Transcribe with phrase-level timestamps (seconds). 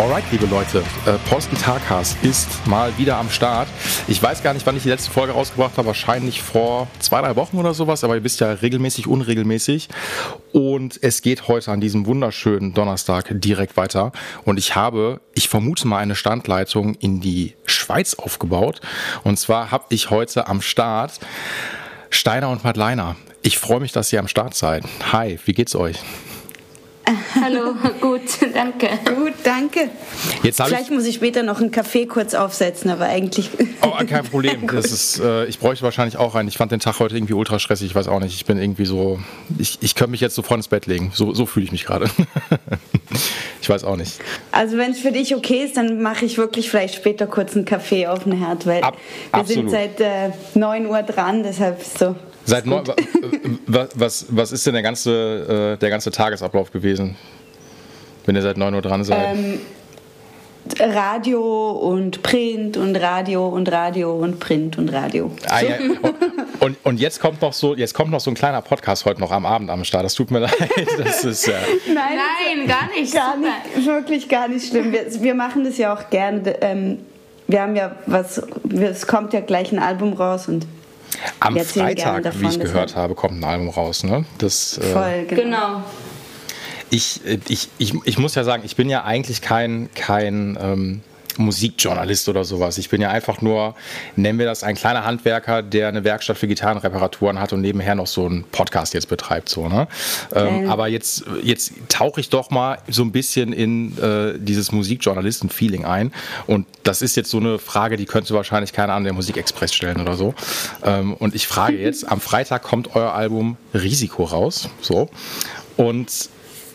[0.00, 3.68] Alright, liebe Leute, äh, Posten Tagcast ist mal wieder am Start.
[4.08, 7.36] Ich weiß gar nicht, wann ich die letzte Folge rausgebracht habe, wahrscheinlich vor zwei, drei
[7.36, 9.90] Wochen oder sowas, aber ihr wisst ja regelmäßig, unregelmäßig.
[10.52, 14.12] Und es geht heute an diesem wunderschönen Donnerstag direkt weiter.
[14.46, 18.80] Und ich habe, ich vermute mal, eine Standleitung in die Schweiz aufgebaut.
[19.22, 21.20] Und zwar habe ich heute am Start
[22.08, 23.16] Steiner und Madleiner.
[23.42, 24.82] Ich freue mich, dass ihr am Start seid.
[25.12, 25.98] Hi, wie geht's euch?
[27.40, 28.20] Hallo, gut,
[28.54, 28.88] danke.
[29.04, 29.90] Gut, danke.
[30.42, 33.50] Jetzt Vielleicht muss ich später noch einen Kaffee kurz aufsetzen, aber eigentlich.
[33.82, 34.66] Oh, kein Problem.
[34.70, 36.48] Das ist, äh, ich bräuchte wahrscheinlich auch einen.
[36.48, 37.88] Ich fand den Tag heute irgendwie ultra stressig.
[37.88, 38.34] Ich weiß auch nicht.
[38.34, 39.18] Ich bin irgendwie so.
[39.58, 41.10] Ich, ich könnte mich jetzt sofort ins Bett legen.
[41.14, 42.06] So, so fühle ich mich gerade.
[43.60, 44.18] ich weiß auch nicht.
[44.52, 47.64] Also, wenn es für dich okay ist, dann mache ich wirklich vielleicht später kurz einen
[47.64, 48.96] Kaffee auf den Herd, weil Ab-
[49.32, 49.70] wir absolut.
[49.70, 52.14] sind seit äh, 9 Uhr dran, deshalb ist so.
[52.44, 52.94] Seit neun, wa-
[53.66, 57.16] wa- was, was ist denn der ganze, äh, der ganze Tagesablauf gewesen,
[58.26, 59.36] wenn ihr seit 9 Uhr dran seid?
[59.36, 59.60] Ähm,
[60.78, 65.30] Radio und Print und Radio und Radio und Print und Radio.
[65.48, 65.76] Ah, ja.
[66.60, 69.32] und, und jetzt kommt noch so, jetzt kommt noch so ein kleiner Podcast heute noch
[69.32, 70.04] am Abend am Start.
[70.04, 70.54] Das tut mir leid.
[70.98, 71.52] Das ist äh,
[71.92, 73.12] Nein, gar nicht.
[73.14, 74.92] Gar nicht, wirklich gar nicht schlimm.
[74.92, 76.42] Wir, wir machen das ja auch gerne.
[76.62, 76.98] Ähm,
[77.48, 80.66] wir haben ja was, es kommt ja gleich ein Album raus und
[81.40, 84.04] am Freitag, davon, wie ich gehört habe, kommt ein Album raus.
[84.04, 84.24] Ne?
[84.38, 85.42] Das, äh, voll, genau.
[85.42, 85.84] Genau.
[86.90, 91.02] ich, äh, ich, ich, ich muss ja sagen, ich bin ja eigentlich kein, kein ähm,
[91.40, 92.78] Musikjournalist oder sowas.
[92.78, 93.74] Ich bin ja einfach nur,
[94.16, 98.06] nennen wir das, ein kleiner Handwerker, der eine Werkstatt für Gitarrenreparaturen hat und nebenher noch
[98.06, 99.48] so einen Podcast jetzt betreibt.
[99.48, 99.88] So, ne?
[100.34, 105.84] ähm, aber jetzt, jetzt tauche ich doch mal so ein bisschen in äh, dieses Musikjournalisten-Feeling
[105.84, 106.12] ein.
[106.46, 110.00] Und das ist jetzt so eine Frage, die könnte wahrscheinlich keiner an der Musikexpress stellen
[110.00, 110.34] oder so.
[110.84, 114.68] Ähm, und ich frage jetzt, am Freitag kommt euer Album Risiko raus.
[114.80, 115.08] So.
[115.76, 116.30] Und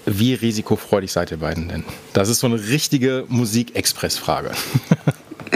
[0.06, 1.84] wie risikofreudig seid ihr beiden denn?
[2.14, 4.52] Das ist so eine richtige Musik-Express-Frage.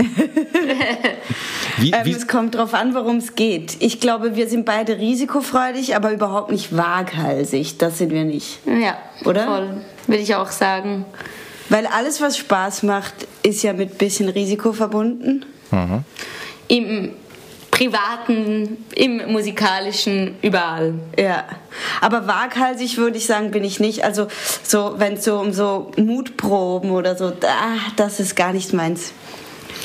[1.78, 3.78] wie, Ähm, wie, es kommt drauf an, worum es geht.
[3.80, 7.78] Ich glaube, wir sind beide risikofreudig, aber überhaupt nicht waghalsig.
[7.78, 8.60] Das sind wir nicht.
[8.66, 9.46] Ja, Oder?
[9.46, 9.82] Voll.
[10.08, 11.06] Würde ich auch sagen.
[11.70, 15.46] Weil alles, was Spaß macht, ist ja mit bisschen Risiko verbunden.
[16.68, 17.12] Im
[17.80, 20.96] privaten, im musikalischen, überall.
[21.18, 21.46] Ja,
[22.02, 24.04] aber waghalsig würde ich sagen, bin ich nicht.
[24.04, 24.28] Also
[24.64, 29.14] so, wenn es so um so Mutproben oder so, ah, das ist gar nicht meins.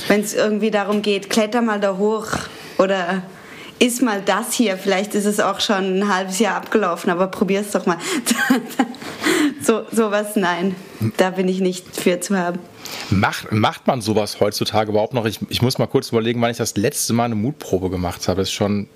[0.08, 2.26] Wenn es irgendwie darum geht, kletter mal da hoch
[2.78, 3.22] oder
[3.78, 4.76] iss mal das hier.
[4.76, 7.98] Vielleicht ist es auch schon ein halbes Jahr abgelaufen, aber probier's doch mal.
[9.62, 10.74] so sowas, nein,
[11.16, 12.58] da bin ich nicht für zu haben.
[13.10, 15.26] Macht, macht man sowas heutzutage überhaupt noch?
[15.26, 18.40] Ich, ich muss mal kurz überlegen, wann ich das letzte Mal eine Mutprobe gemacht habe.
[18.40, 18.88] Das ist schon,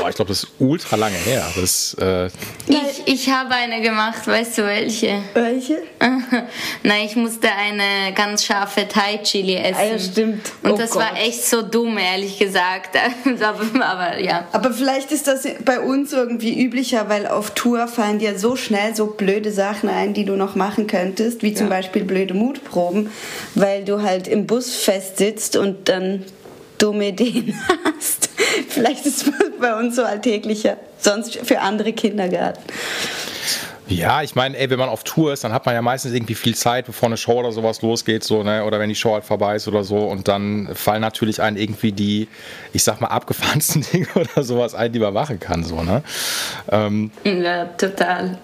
[0.00, 1.46] boah, ich glaube, das ist ultra lange her.
[1.56, 2.26] Das, äh,
[2.66, 5.22] Ich, ich habe eine gemacht, weißt du welche?
[5.34, 5.78] Welche?
[6.82, 9.76] Nein, ich musste eine ganz scharfe Thai-Chili essen.
[9.78, 10.52] Ah ja, stimmt.
[10.62, 11.18] Und Oh das war Gott.
[11.20, 12.96] echt so dumm, ehrlich gesagt.
[13.40, 14.46] aber, aber ja.
[14.52, 18.94] Aber vielleicht ist das bei uns irgendwie üblicher, weil auf Tour fallen dir so schnell
[18.94, 23.10] so blöde Sachen ein, die du noch machen könntest, wie zum Beispiel blöde Mutproben,
[23.54, 26.24] weil du halt im Bus festsitzt und dann
[26.78, 28.30] dumme Ideen hast.
[28.68, 32.62] Vielleicht ist es bei uns so alltäglicher, sonst für andere Kindergarten.
[33.88, 36.34] ja, ich meine, ey, wenn man auf Tour ist, dann hat man ja meistens irgendwie
[36.34, 38.64] viel Zeit, bevor eine Show oder sowas losgeht, so, ne?
[38.64, 39.96] Oder wenn die Show halt vorbei ist oder so.
[39.98, 42.28] Und dann fallen natürlich einen irgendwie die,
[42.72, 46.02] ich sag mal, abgefahrensten Dinge oder sowas ein, die man machen kann, so, ne?
[46.70, 48.38] Ähm, Ja, total.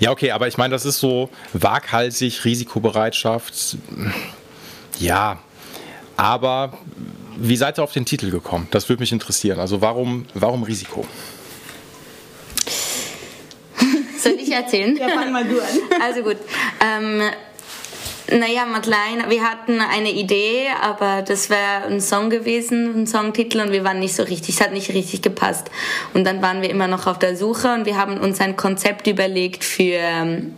[0.00, 3.76] Ja, okay, aber ich meine, das ist so waghalsig, Risikobereitschaft.
[4.98, 5.38] Ja,
[6.16, 6.72] aber
[7.40, 8.68] wie seid ihr auf den Titel gekommen?
[8.70, 9.58] Das würde mich interessieren.
[9.58, 11.06] Also warum, warum Risiko?
[14.18, 14.96] Soll ich erzählen?
[14.96, 15.68] Ja, fang mal du an.
[16.02, 16.36] Also gut.
[16.80, 17.22] Ähm,
[18.30, 23.72] naja, Madeleine, wir hatten eine Idee, aber das wäre ein Song gewesen, ein Songtitel, und
[23.72, 25.70] wir waren nicht so richtig, es hat nicht richtig gepasst.
[26.14, 29.06] Und dann waren wir immer noch auf der Suche und wir haben uns ein Konzept
[29.06, 30.54] überlegt für ähm,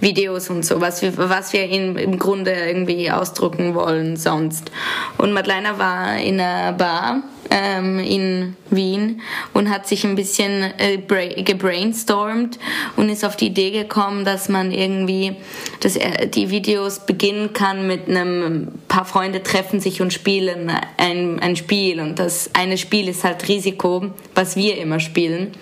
[0.00, 4.70] Videos und so, was wir, was wir in, im Grunde irgendwie ausdrucken wollen sonst.
[5.16, 9.22] Und Madeleine war in einer Bar ähm, in Wien
[9.54, 12.58] und hat sich ein bisschen äh, bra- gebrainstormt
[12.96, 15.36] und ist auf die Idee gekommen, dass man irgendwie
[15.80, 21.38] dass er die Videos beginnen kann mit einem paar Freunde treffen sich und spielen ein,
[21.38, 25.52] ein Spiel und das eine Spiel ist halt Risiko, was wir immer spielen.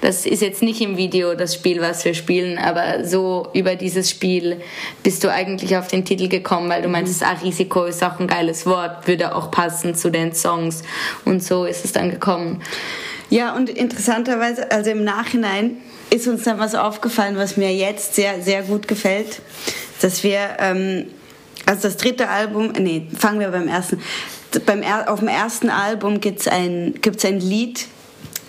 [0.00, 4.10] Das ist jetzt nicht im Video das Spiel, was wir spielen, aber so über dieses
[4.10, 4.60] Spiel
[5.02, 8.26] bist du eigentlich auf den Titel gekommen, weil du meintest, ah, Risiko ist auch ein
[8.26, 10.82] geiles Wort, würde auch passen zu den Songs
[11.24, 12.62] und so ist es dann gekommen.
[13.30, 15.76] Ja, und interessanterweise, also im Nachhinein
[16.10, 19.40] ist uns dann was aufgefallen, was mir jetzt sehr, sehr gut gefällt,
[20.02, 21.06] dass wir, ähm,
[21.66, 24.00] also das dritte Album, nee, fangen wir beim ersten.
[24.66, 27.86] Beim, auf dem ersten Album gibt's ein, gibt's ein Lied,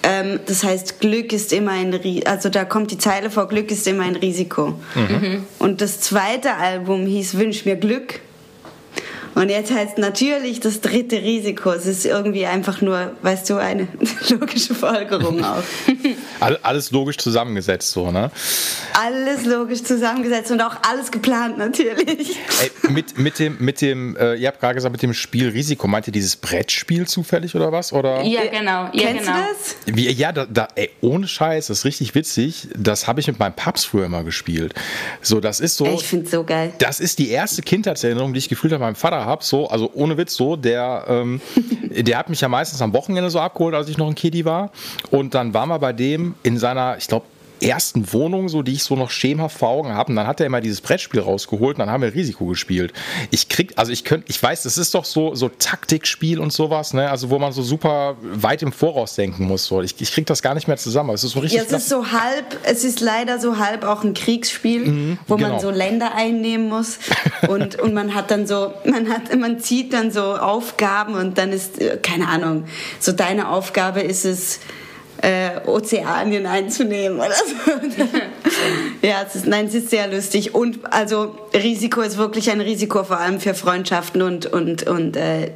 [0.03, 3.87] ähm, das heißt, Glück ist immer ein, also da kommt die Zeile vor, Glück ist
[3.87, 4.79] immer ein Risiko.
[4.95, 5.45] Mhm.
[5.59, 8.19] Und das zweite Album hieß Wünsch mir Glück.
[9.35, 11.71] Und jetzt heißt natürlich das dritte Risiko.
[11.71, 13.87] Es ist irgendwie einfach nur, weißt du, eine
[14.29, 15.63] logische Folgerung auch.
[16.61, 18.29] alles logisch zusammengesetzt, so, ne?
[18.93, 22.37] Alles logisch zusammengesetzt und auch alles geplant, natürlich.
[22.61, 25.87] Ey, mit, mit dem, mit dem äh, ihr habt gerade gesagt, mit dem Spiel Risiko,
[25.87, 27.93] meint ihr dieses Brettspiel zufällig oder was?
[27.93, 28.23] Oder?
[28.23, 28.89] Ja, genau.
[28.91, 29.37] Ja, Kennst genau.
[29.37, 29.43] du
[29.85, 29.95] das?
[29.95, 32.67] Wie, ja, da, da, ey, ohne Scheiß, das ist richtig witzig.
[32.75, 34.73] Das habe ich mit meinem Paps früher immer gespielt.
[35.21, 35.85] So, das ist so.
[35.85, 36.73] Ich finde so geil.
[36.79, 39.43] Das ist die erste Kindheitserinnerung, die ich gefühlt habe meinem Vater habe.
[39.43, 41.41] So, also ohne Witz so, der, ähm,
[41.89, 44.71] der hat mich ja meistens am Wochenende so abgeholt, als ich noch ein Kiddy war.
[45.09, 47.25] Und dann waren wir bei dem in seiner, ich glaube,
[47.61, 50.11] ersten Wohnung, so die ich so noch schemenhaft vor Augen habe.
[50.11, 52.93] Und dann hat er immer dieses Brettspiel rausgeholt und dann haben wir Risiko gespielt.
[53.29, 56.93] Ich krieg, also ich könnte, ich weiß, das ist doch so, so Taktikspiel und sowas,
[56.93, 57.09] ne?
[57.09, 59.65] Also wo man so super weit im Voraus denken muss.
[59.65, 59.81] So.
[59.81, 61.11] Ich, ich krieg das gar nicht mehr zusammen.
[61.11, 61.59] Es ist so richtig.
[61.59, 65.35] Ja, es ist so halb, es ist leider so halb auch ein Kriegsspiel, mhm, wo
[65.35, 65.49] genau.
[65.49, 66.99] man so Länder einnehmen muss.
[67.47, 71.51] und, und man hat dann so, man hat, man zieht dann so Aufgaben und dann
[71.51, 72.65] ist, äh, keine Ahnung,
[72.99, 74.59] so deine Aufgabe ist es,
[75.21, 77.71] äh, Ozeanien einzunehmen oder so.
[79.07, 80.55] ja, es ist, nein, es ist sehr lustig.
[80.55, 85.51] Und also Risiko ist wirklich ein Risiko, vor allem für Freundschaften und, und, und äh,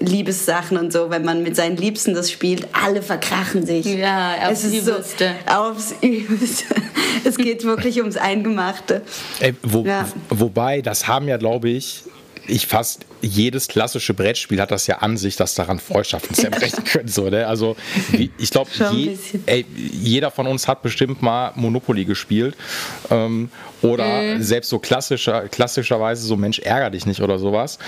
[0.00, 3.84] Liebessachen und so, wenn man mit seinen Liebsten das spielt, alle verkrachen sich.
[3.86, 5.34] Ja, aufs es ist Übelste.
[5.46, 6.74] So, aufs Übelste.
[7.24, 9.02] Es geht wirklich ums Eingemachte.
[9.38, 10.08] Ey, wo, ja.
[10.28, 12.02] Wobei, das haben ja, glaube ich,
[12.48, 17.08] ich fast jedes klassische Brettspiel hat das ja an sich, dass daran Freundschaften zerbrechen können.
[17.08, 17.46] So, ne?
[17.46, 17.76] Also
[18.38, 19.16] ich glaube, je,
[19.74, 22.56] jeder von uns hat bestimmt mal Monopoly gespielt.
[23.10, 23.50] Ähm,
[23.82, 24.42] oder mhm.
[24.42, 27.78] selbst so klassischer, klassischerweise so Mensch, ärger dich nicht oder sowas.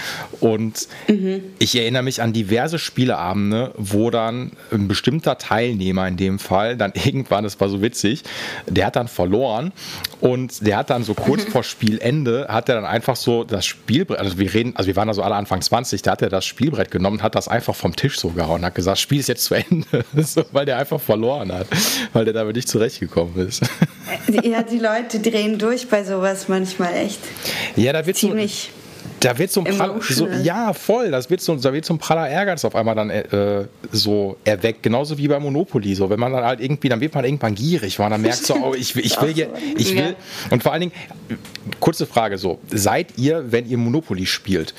[0.40, 1.42] Und mhm.
[1.58, 6.92] ich erinnere mich an diverse Spieleabende, wo dann ein bestimmter Teilnehmer in dem Fall dann
[7.04, 8.24] irgendwann, das war so witzig,
[8.66, 9.72] der hat dann verloren
[10.20, 11.50] und der hat dann so kurz mhm.
[11.52, 15.08] vor Spielende, hat er dann einfach so das Spielbrett, also wir reden, also wir waren
[15.08, 17.96] da so alle Anfang 20, da hat er das Spielbrett genommen, hat das einfach vom
[17.96, 21.00] Tisch so gehauen, und hat gesagt, Spiel ist jetzt zu Ende, so, weil der einfach
[21.00, 21.66] verloren hat,
[22.12, 23.62] weil der damit nicht zurechtgekommen ist.
[24.42, 27.20] Ja, die Leute drehen durch bei sowas manchmal echt.
[27.76, 28.70] Ja, da wird ziemlich.
[28.72, 28.84] So,
[29.20, 31.98] da wird so ein Praller, so, ja voll, das wird so, da wird so ein
[31.98, 36.32] praller Ehrgeiz auf einmal dann äh, so erweckt, genauso wie bei Monopoly, so wenn man
[36.32, 38.94] dann halt irgendwie, dann wird man irgendwann gierig, weil man dann merkt so, oh, ich,
[38.96, 40.14] ich will hier, ich will,
[40.50, 40.92] und vor allen Dingen,
[41.80, 44.74] kurze Frage so, seid ihr, wenn ihr Monopoly spielt,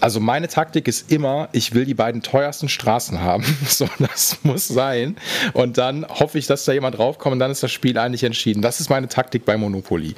[0.00, 3.44] also meine Taktik ist immer, ich will die beiden teuersten Straßen haben.
[3.70, 5.16] So, das muss sein.
[5.52, 8.62] Und dann hoffe ich, dass da jemand draufkommt und dann ist das Spiel eigentlich entschieden.
[8.62, 10.14] Das ist meine Taktik bei Monopoly.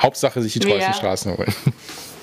[0.00, 0.96] Hauptsache sich die teuersten ja.
[0.96, 1.54] Straßen holen.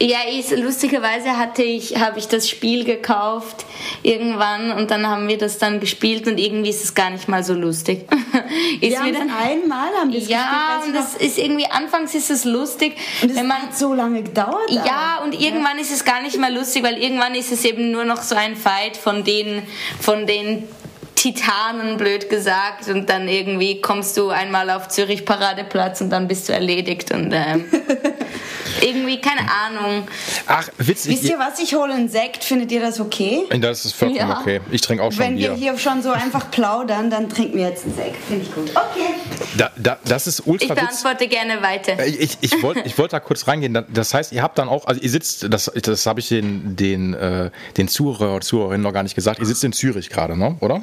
[0.00, 3.64] Ja, ich, lustigerweise hatte ich, habe ich das Spiel gekauft
[4.02, 7.44] irgendwann und dann haben wir das dann gespielt und irgendwie ist es gar nicht mal
[7.44, 8.06] so lustig.
[8.80, 12.30] ist wir dann, einmal haben wir es Ja, gespielt, und das ist irgendwie, anfangs ist
[12.30, 12.96] es lustig.
[13.22, 14.70] Und es wenn man, hat so lange gedauert.
[14.70, 15.82] Ja, und irgendwann ja.
[15.82, 18.56] ist es gar nicht mehr lustig, weil irgendwann ist es eben nur noch so ein
[18.56, 19.62] Fight von den,
[20.00, 20.68] von den
[21.14, 22.88] Titanen, blöd gesagt.
[22.88, 27.12] Und dann irgendwie kommst du einmal auf Zürich Paradeplatz und dann bist du erledigt.
[27.12, 27.64] Und ähm,
[28.80, 30.06] irgendwie, keine Ahnung.
[30.46, 31.12] Ach, witzig.
[31.12, 31.58] Wisst ihr was?
[31.60, 32.44] Ich hole einen Sekt.
[32.44, 33.44] Findet ihr das okay?
[33.60, 34.40] Das ist vollkommen ja.
[34.40, 34.60] okay.
[34.70, 35.50] Ich trinke auch schon Wenn Bier.
[35.50, 38.16] wir hier schon so einfach plaudern, dann trinken wir jetzt einen Sekt.
[38.24, 38.70] Finde ich gut.
[38.70, 39.14] Okay.
[39.56, 41.98] Da, da, das ist ultra Ich beantworte gerne weiter.
[41.98, 43.84] Äh, ich, ich wollte ich wollt da kurz reingehen.
[43.92, 47.14] Das heißt, ihr habt dann auch, also ihr sitzt, das, das habe ich den, den,
[47.14, 50.56] äh, den Zuhörer oder Zuhörerinnen noch gar nicht gesagt, ihr sitzt in Zürich gerade, ne?
[50.60, 50.82] oder?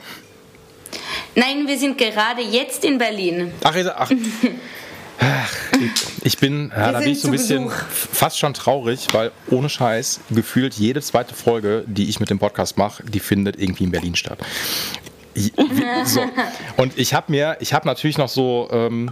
[1.36, 3.52] Nein, wir sind gerade jetzt in Berlin.
[3.64, 4.12] Ach, ach.
[6.24, 7.76] Ich bin, ja, da bin ich so ein bisschen Besuch.
[7.90, 12.78] fast schon traurig, weil ohne Scheiß gefühlt jede zweite Folge, die ich mit dem Podcast
[12.78, 14.40] mache, die findet irgendwie in Berlin statt.
[16.06, 16.22] So.
[16.78, 19.12] Und ich habe mir, ich habe natürlich noch so ähm,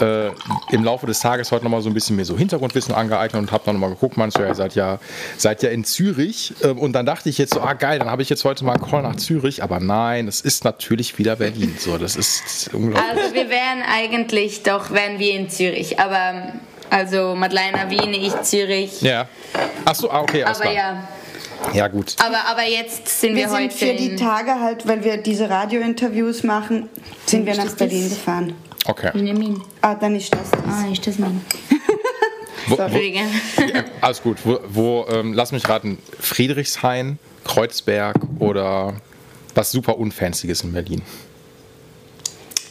[0.00, 0.28] äh,
[0.70, 3.62] im Laufe des Tages heute nochmal so ein bisschen mehr so Hintergrundwissen angeeignet und habe
[3.66, 4.98] dann nochmal geguckt, du, ja, seid ja,
[5.36, 6.54] seid ja in Zürich.
[6.62, 8.74] Äh, und dann dachte ich jetzt so, ah geil, dann habe ich jetzt heute mal
[8.74, 9.62] einen Call nach Zürich.
[9.62, 11.76] Aber nein, es ist natürlich wieder Berlin.
[11.78, 13.10] So, das ist unglaublich.
[13.10, 16.52] Also wir wären eigentlich, doch wären wir in Zürich, aber
[16.90, 19.00] Also Madeleine Wien, ich Zürich.
[19.00, 19.28] Ja.
[19.84, 20.94] Achso, ah, okay, alles Aber klar.
[20.94, 21.08] ja,
[21.74, 22.16] Ja, gut.
[22.18, 25.48] aber, aber jetzt sind wir, Wir sind heute für die Tage halt, weil wir diese
[25.48, 26.88] Radiointerviews machen,
[27.26, 28.18] sind wir nach Berlin das?
[28.18, 28.54] gefahren.
[28.86, 29.10] Okay.
[29.14, 29.62] in Wien.
[29.82, 30.60] Ah, dann ist das das.
[30.66, 31.40] Ah, ist das mein?
[32.66, 33.22] Wo, wo, ja,
[34.00, 34.38] alles gut.
[34.44, 38.94] Wo, wo ähm, lass mich raten, Friedrichshain, Kreuzberg oder
[39.54, 41.02] was super Unfancyes in Berlin?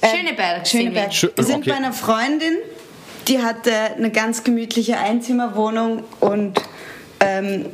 [0.03, 0.65] Schöneberg.
[0.65, 1.11] sind wir.
[1.11, 1.11] Schöneberg.
[1.11, 1.69] Schö- Wir sind okay.
[1.71, 2.57] bei einer Freundin,
[3.27, 6.61] die hatte eine ganz gemütliche Einzimmerwohnung und
[7.19, 7.65] ähm,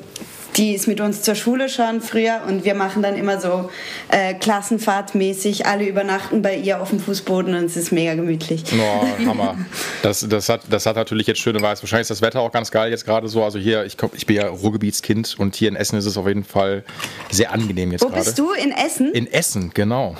[0.57, 3.69] die ist mit uns zur Schule schon früher und wir machen dann immer so
[4.09, 8.63] äh, Klassenfahrtmäßig, alle übernachten bei ihr auf dem Fußboden und es ist mega gemütlich.
[8.73, 9.57] Oh, Hammer.
[10.01, 11.81] Das, das, hat, das hat natürlich jetzt schöne Weiß.
[11.81, 13.43] Wahrscheinlich ist das Wetter auch ganz geil jetzt gerade so.
[13.43, 16.27] Also hier, ich, komm, ich bin ja Ruhrgebietskind und hier in Essen ist es auf
[16.27, 16.83] jeden Fall
[17.31, 18.23] sehr angenehm jetzt Wo gerade.
[18.23, 18.51] bist du?
[18.53, 19.11] In Essen?
[19.13, 20.15] In Essen, genau.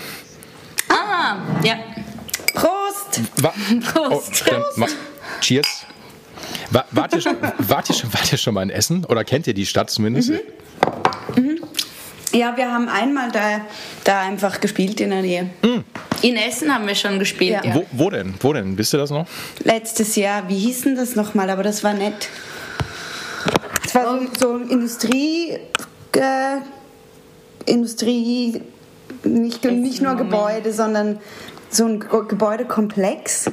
[0.90, 1.76] Ah, ja.
[2.56, 3.22] Prost!
[3.42, 3.54] Wa
[3.94, 4.44] Prost.
[4.50, 4.88] dann ma-
[5.42, 5.86] Cheers.
[6.76, 9.06] Wa wart, ihr schon, wart, ihr schon, wart ihr schon mal in Essen?
[9.06, 10.32] Oder kennt ihr die Stadt zumindest?
[12.34, 13.62] Ja, wir haben einmal da,
[14.04, 15.50] da einfach gespielt in der Nähe.
[16.22, 17.70] In Essen haben wir schon gespielt, Ja.
[17.70, 17.76] ja.
[17.76, 18.34] Wo, wo denn?
[18.42, 18.78] Wo denn?
[18.78, 19.26] Wisst ihr das noch?
[19.64, 21.50] Letztes Jahr, wie hieß denn das nochmal?
[21.50, 22.28] Aber das war nett.
[23.86, 25.52] Es war so, so ein Industrie.
[26.12, 26.58] Äh,
[27.66, 28.62] Industrie.
[29.24, 30.16] Nicht, nicht nur.
[30.16, 31.20] Gebäude, sondern
[31.70, 33.50] so ein Ge- Gebäudekomplex.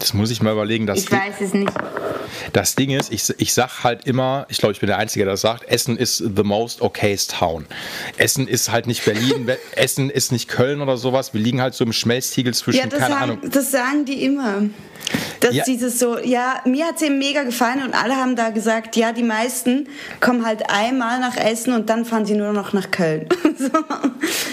[0.00, 0.86] Das muss ich mal überlegen.
[0.86, 1.72] Das, Ich weiß es nicht.
[2.52, 5.34] das Ding ist, ich, ich sag halt immer, ich glaube, ich bin der Einzige, der
[5.34, 7.66] das sagt, Essen ist the most okayest town.
[8.16, 11.32] Essen ist halt nicht Berlin, Essen ist nicht Köln oder sowas.
[11.34, 13.50] Wir liegen halt so im Schmelztiegel zwischen, Ja, das keine sagen, Ahnung.
[13.50, 14.62] das sagen die immer.
[15.40, 15.64] Dass Ja.
[15.64, 19.12] dieses so, ja, mir hat es eben mega gefallen und alle haben da gesagt, ja,
[19.12, 19.88] die meisten
[20.20, 23.26] kommen halt einmal nach Essen und dann fahren sie nur noch nach Köln.
[23.58, 23.68] so,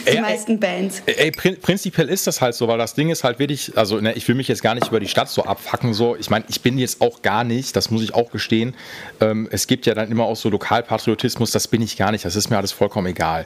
[0.09, 1.01] die Ja, meisten Bands.
[1.05, 4.13] Ey, prin prinzipiell ist das halt so, weil das Ding ist halt wirklich, also ne,
[4.13, 6.15] ich will mich jetzt gar nicht über die Stadt so abfacken, so.
[6.15, 8.73] Ich meine, ich bin jetzt auch gar nicht, das muss ich auch gestehen.
[9.19, 12.35] Ähm, es gibt ja dann immer auch so Lokalpatriotismus, das bin ich gar nicht, das
[12.35, 13.45] ist mir alles vollkommen egal.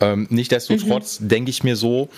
[0.00, 2.08] Ähm, Nichtsdestotrotz denke ich mir so,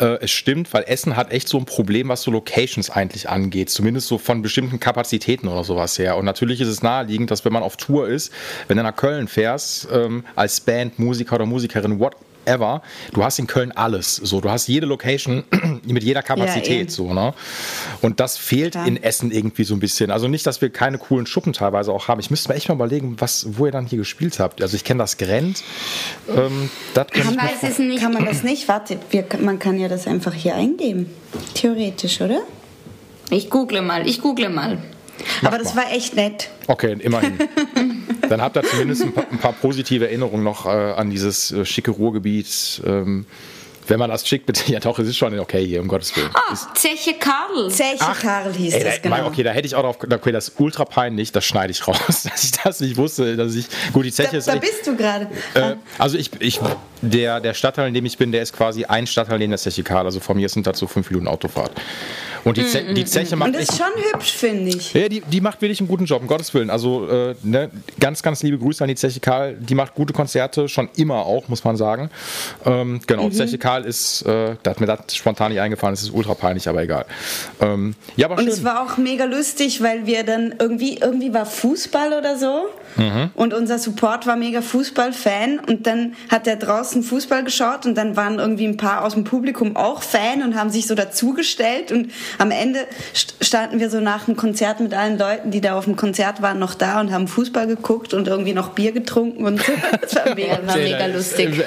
[0.00, 3.70] äh, es stimmt, weil Essen hat echt so ein Problem, was so Locations eigentlich angeht,
[3.70, 6.16] zumindest so von bestimmten Kapazitäten oder sowas her.
[6.16, 8.32] Und natürlich ist es naheliegend, dass wenn man auf Tour ist,
[8.68, 12.14] wenn du nach Köln fährst, ähm, als Band, Musiker oder Musikerin, what
[12.46, 12.82] ever.
[13.12, 14.16] Du hast in Köln alles.
[14.16, 15.44] So, du hast jede Location
[15.86, 16.80] mit jeder Kapazität.
[16.80, 16.88] eben.
[16.88, 17.34] so, ne?
[18.00, 18.86] Und das fehlt Klar.
[18.86, 20.10] in Essen irgendwie so ein bisschen.
[20.10, 22.20] Also nicht, dass wir keine coolen Schuppen teilweise auch haben.
[22.20, 24.62] Ich müsste mir echt mal überlegen, was, wo ihr dann hier gespielt habt.
[24.62, 25.62] Also ich kenne das Grenz.
[26.28, 27.06] Ähm, das
[27.62, 28.02] es nicht.
[28.02, 28.68] Kann man das nicht?
[28.68, 31.10] Warte, wir, man kann ja das einfach hier eingeben.
[31.54, 32.40] Theoretisch, oder?
[33.30, 34.78] Ich google mal, ich google mal.
[35.42, 36.48] Aber das war echt nett.
[36.66, 37.38] Okay, immerhin.
[38.28, 41.64] Dann habt ihr zumindest ein paar, ein paar positive Erinnerungen noch äh, an dieses äh,
[41.64, 42.82] schicke Ruhrgebiet.
[42.84, 43.26] Ähm,
[43.88, 44.62] wenn man das schickt, bitte.
[44.72, 46.30] Ja, doch, es ist schon okay hier, um Gottes Willen.
[46.34, 47.70] Ah, Zeche Karl.
[47.70, 49.26] Zeche Karl hieß Ey, das, da, genau.
[49.28, 49.98] Okay, da hätte ich auch drauf.
[50.02, 53.36] Okay, das ist ultra peinlich, das schneide ich raus, dass ich das nicht wusste.
[53.36, 54.48] Dass ich, gut, die Zeche Da, ist.
[54.48, 55.28] da bist du gerade.
[55.54, 56.58] äh, also ich, ich,
[57.00, 59.84] der, der Stadtteil, in dem ich bin, der ist quasi ein Stadtteil neben der Zeche
[59.84, 60.04] Karl.
[60.04, 61.70] Also von mir sind dazu fünf Minuten Autofahrt.
[62.46, 64.94] Und die, Ze die Zeche macht Und das ist schon hübsch, finde ich.
[64.94, 66.70] ja, die, die macht wirklich einen guten Job, um Gottes Willen.
[66.70, 69.54] Also äh, ne, ganz, ganz liebe Grüße an die Zeche Karl.
[69.54, 72.08] Die macht gute Konzerte, schon immer auch, muss man sagen.
[72.64, 76.12] Ähm, genau, Zeche Karl ist, äh, da hat mir das spontan nicht eingefallen, es ist
[76.12, 77.04] ultra peinlich, aber egal.
[77.60, 78.52] Ähm, ja, aber Und schön.
[78.52, 82.68] es war auch mega lustig, weil wir dann irgendwie, irgendwie war Fußball oder so.
[82.96, 83.30] Mhm.
[83.34, 85.58] Und unser Support war mega Fußball-Fan.
[85.58, 89.24] Und dann hat er draußen Fußball geschaut und dann waren irgendwie ein paar aus dem
[89.24, 91.92] Publikum auch Fan und haben sich so dazugestellt.
[91.92, 92.80] Und am Ende
[93.14, 96.42] st- standen wir so nach dem Konzert mit allen Leuten, die da auf dem Konzert
[96.42, 99.44] waren, noch da und haben Fußball geguckt und irgendwie noch Bier getrunken.
[99.44, 99.72] Und so.
[100.00, 101.62] das war mega war mega lustig.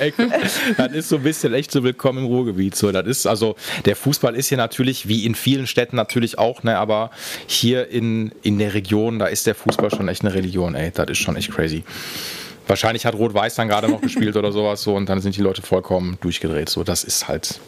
[0.77, 2.75] Das ist so ein bisschen echt so willkommen im Ruhrgebiet.
[2.75, 6.63] So, das ist also der Fußball ist hier natürlich wie in vielen Städten natürlich auch,
[6.63, 7.11] ne, aber
[7.47, 10.91] hier in, in der Region, da ist der Fußball schon echt eine Religion, ey.
[10.93, 11.83] Das ist schon echt crazy.
[12.67, 15.61] Wahrscheinlich hat Rot-Weiß dann gerade noch gespielt oder sowas so und dann sind die Leute
[15.63, 16.69] vollkommen durchgedreht.
[16.69, 17.59] So, das ist halt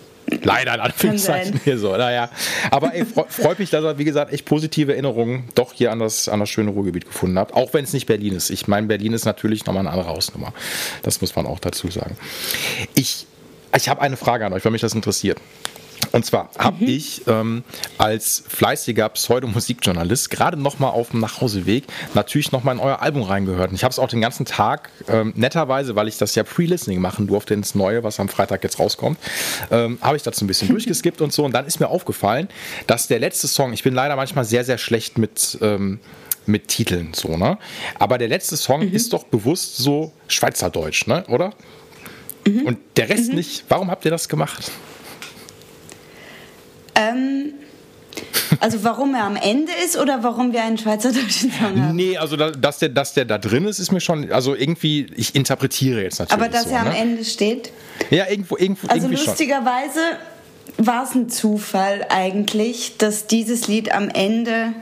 [0.44, 1.96] leider in Anführungszeichen hier so.
[1.96, 2.30] Naja.
[2.70, 6.00] Aber ey, freu- freut mich, dass ihr, wie gesagt, echt positive Erinnerungen doch hier an
[6.00, 7.54] das, an das schöne Ruhrgebiet gefunden habt.
[7.54, 8.50] Auch wenn es nicht Berlin ist.
[8.50, 10.54] Ich meine, Berlin ist natürlich nochmal eine andere Hausnummer.
[11.04, 12.16] Das muss man auch dazu sagen.
[12.96, 13.26] Ich,
[13.76, 15.40] ich habe eine Frage an euch, weil mich das interessiert.
[16.12, 17.64] Und zwar habe ich ähm,
[17.98, 23.24] als fleißiger Pseudomusikjournalist gerade noch mal auf dem Nachhauseweg natürlich noch mal in euer Album
[23.24, 23.70] reingehört.
[23.70, 27.00] Und ich habe es auch den ganzen Tag ähm, netterweise, weil ich das ja Pre-Listening
[27.00, 29.18] machen durfte ins Neue, was am Freitag jetzt rauskommt,
[29.72, 31.46] ähm, habe ich dazu ein bisschen durchgeskippt und so.
[31.46, 32.50] Und dann ist mir aufgefallen,
[32.88, 35.58] dass der letzte Song, ich bin leider manchmal sehr, sehr schlecht mit...
[35.62, 36.00] Ähm,
[36.48, 37.60] mit Titeln so, ne?
[38.00, 41.24] Aber der letzte Song ist doch bewusst so Schweizerdeutsch, ne?
[41.28, 41.54] Oder?
[42.66, 43.66] Und der Rest nicht.
[43.70, 44.72] Warum habt ihr das gemacht?
[46.96, 47.54] Ähm,
[48.60, 51.96] Also warum er am Ende ist oder warum wir einen schweizerdeutschen Song haben?
[51.96, 55.08] Nee, also da, dass, der, dass der da drin ist, ist mir schon, also irgendwie,
[55.16, 56.98] ich interpretiere jetzt natürlich Aber dass so, er am ne?
[56.98, 57.72] Ende steht.
[58.10, 60.00] Ja, irgendwo, irgendwo Also irgendwie lustigerweise
[60.78, 64.74] war es ein Zufall eigentlich, dass dieses Lied am Ende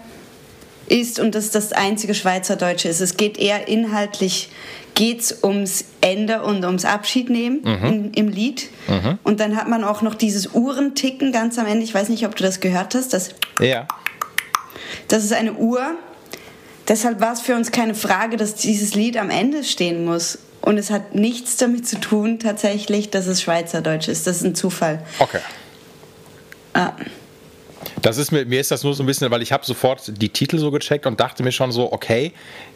[0.89, 3.00] ist und das das einzige Schweizerdeutsche ist.
[3.00, 4.50] Es geht eher inhaltlich
[4.96, 7.86] geht's ums Ende und ums Abschiednehmen Mhm.
[7.86, 8.69] in, im Lied.
[9.24, 11.84] Und dann hat man auch noch dieses Uhrenticken ganz am Ende.
[11.86, 13.13] Ich weiß nicht, ob du das gehört hast.
[13.13, 13.29] Das,
[13.62, 13.88] Ja.
[15.08, 15.79] das ist eine Uhr.
[16.89, 20.39] Deshalb war es für uns keine Frage, dass dieses Lied am Ende stehen muss.
[20.62, 24.27] Und es hat nichts damit zu tun, tatsächlich, dass es Schweizerdeutsch ist.
[24.27, 25.01] Das ist ein Zufall.
[25.19, 25.39] Okay.
[26.74, 26.91] Ah.
[28.01, 30.29] Das ist mir, mir ist das nur so ein bisschen, weil ich habe sofort die
[30.29, 32.33] Titel so gecheckt und dachte mir schon so, okay,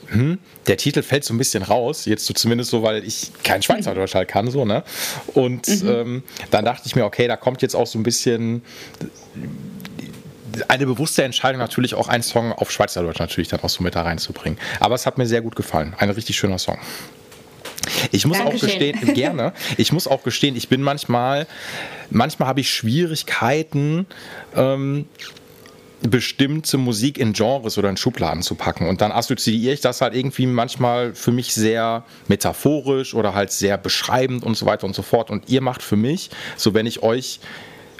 [0.08, 3.62] hm, der Titel fällt so ein bisschen raus, jetzt so zumindest so, weil ich kein
[3.62, 4.84] Schweizerdeutsch halt kann, so, ne?
[5.34, 8.62] Und ähm, dann dachte ich mir, okay, da kommt jetzt auch so ein bisschen
[10.68, 14.04] eine bewusste Entscheidung natürlich auch einen Song auf Schweizerdeutsch natürlich dann auch so mit da
[14.04, 14.60] reinzubringen.
[14.80, 15.96] Aber es hat mir sehr gut gefallen.
[15.98, 16.78] Ein richtig schöner Song.
[18.12, 18.70] Ich muss Dankeschön.
[18.70, 21.48] auch gestehen, gerne, ich muss auch gestehen, ich bin manchmal,
[22.10, 24.06] manchmal habe ich Schwierigkeiten,
[24.56, 25.06] ähm,
[26.10, 28.88] bestimmte Musik in Genres oder in Schubladen zu packen.
[28.88, 33.78] Und dann assoziiere ich das halt irgendwie manchmal für mich sehr metaphorisch oder halt sehr
[33.78, 35.30] beschreibend und so weiter und so fort.
[35.30, 37.40] Und ihr macht für mich, so wenn ich euch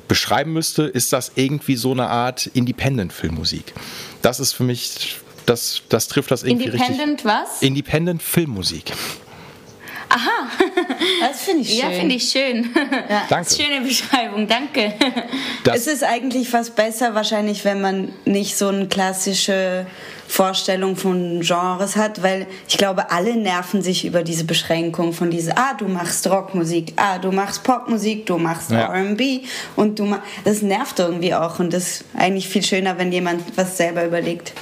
[0.08, 3.74] beschreiben müsste, ist das irgendwie so eine Art Independent-Filmmusik.
[4.22, 7.62] Das ist für mich, das, das trifft das irgendwie Independent was?
[7.62, 8.94] richtig.
[10.10, 11.20] Independent-Filmmusik.
[11.22, 11.80] Das finde ich schön.
[11.80, 12.70] Ja, finde ich schön.
[13.30, 13.50] Danke.
[13.56, 14.94] Schöne Beschreibung, danke.
[15.64, 19.86] Das, Es ist eigentlich fast besser wahrscheinlich, wenn man nicht so eine klassische
[20.28, 25.56] Vorstellung von Genres hat, weil ich glaube, alle nerven sich über diese Beschränkung von diese,
[25.58, 28.94] ah, du machst Rockmusik, ah, du machst Popmusik, du machst Ja.
[28.94, 29.42] R&B
[29.76, 33.44] und du machst, das nervt irgendwie auch und das ist eigentlich viel schöner, wenn jemand
[33.56, 34.54] was selber überlegt.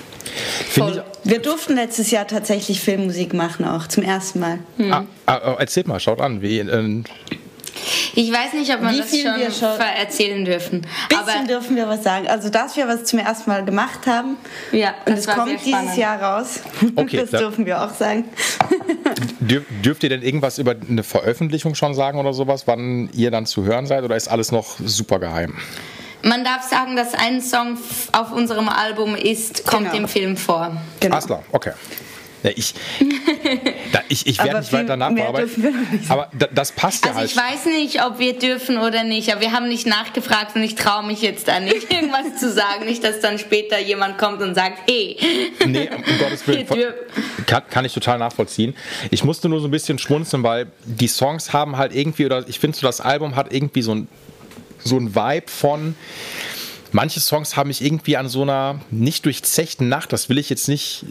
[0.69, 1.03] Voll.
[1.23, 4.59] Wir durften letztes Jahr tatsächlich Filmmusik machen auch, zum ersten Mal.
[4.89, 7.03] ah, ah, erzählt mal, schaut an, wie, äh,
[8.15, 10.81] Ich weiß nicht, ob wir Wie das schon, wir schon- erzählen dürfen.
[11.09, 12.27] Bisschen Aber dürfen wir was sagen.
[12.27, 14.35] Also, dass wir was zum ersten Mal gemacht haben
[14.71, 15.97] Ja, und das es kommt dieses spannend.
[15.97, 16.59] Jahr raus.
[16.95, 18.25] Okay, das da- dürfen wir auch sagen.
[19.39, 23.45] Dürf, dürft ihr denn irgendwas über eine Veröffentlichung schon sagen oder sowas, wann ihr dann
[23.45, 25.55] zu hören seid oder ist alles noch super geheim?
[26.23, 27.77] Man darf sagen, dass ein Song
[28.11, 30.03] auf unserem Album ist, kommt Genau.
[30.03, 30.75] im Film vor.
[30.99, 31.15] Genau.
[31.15, 31.71] Asla, okay.
[32.43, 32.73] Ja, ich
[33.91, 35.99] da, ich, ich werde nicht weiter nachbearbeiten.
[36.09, 37.53] Aber da, das passt ja Also ich halt.
[37.53, 41.05] weiß nicht, ob wir dürfen oder nicht, aber wir haben nicht nachgefragt und ich traue
[41.05, 42.85] mich jetzt da nicht, irgendwas zu sagen.
[42.85, 45.17] Nicht, dass dann später jemand kommt und sagt, hey,
[45.67, 46.65] Nee, um Gottes Willen.
[47.45, 48.75] Kann, kann ich total nachvollziehen.
[49.11, 52.59] Ich musste nur so ein bisschen schmunzeln, weil die Songs haben halt irgendwie, oder ich
[52.59, 54.07] finde so, das Album hat irgendwie so ein,
[54.83, 55.95] so ein Vibe von.
[56.93, 60.67] Manche Songs haben mich irgendwie an so einer nicht durchzechten Nacht, das will ich jetzt
[60.67, 61.05] nicht,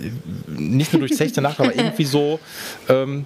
[0.47, 2.39] nicht nur durchzechte Nacht, aber irgendwie so.
[2.89, 3.25] Ähm,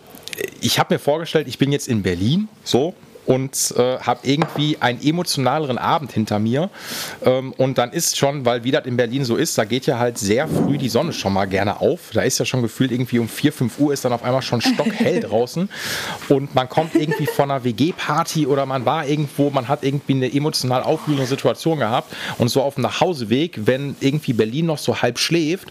[0.61, 2.95] ich habe mir vorgestellt, ich bin jetzt in Berlin, so,
[3.27, 6.71] und äh, habe irgendwie einen emotionaleren Abend hinter mir.
[7.25, 9.99] Ähm, und dann ist schon, weil wie das in Berlin so ist, da geht ja
[9.99, 12.11] halt sehr früh die Sonne schon mal gerne auf.
[12.13, 14.61] Da ist ja schon gefühlt irgendwie um 4, 5 Uhr ist dann auf einmal schon
[14.61, 15.69] stockhell draußen.
[16.29, 20.33] Und man kommt irgendwie von einer WG-Party oder man war irgendwo, man hat irgendwie eine
[20.33, 22.15] emotional aufwühlende Situation gehabt.
[22.39, 25.69] Und so auf dem Nachhauseweg, wenn irgendwie Berlin noch so halb schläft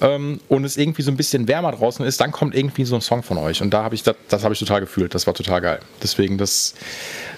[0.00, 3.00] ähm, und es irgendwie so ein bisschen wärmer draußen ist, dann kommt irgendwie so ein
[3.00, 3.62] Song von euch.
[3.62, 5.14] Und da habe ich das, das habe ich total gefühlt.
[5.14, 5.80] Das war total geil.
[6.02, 6.74] Deswegen, das,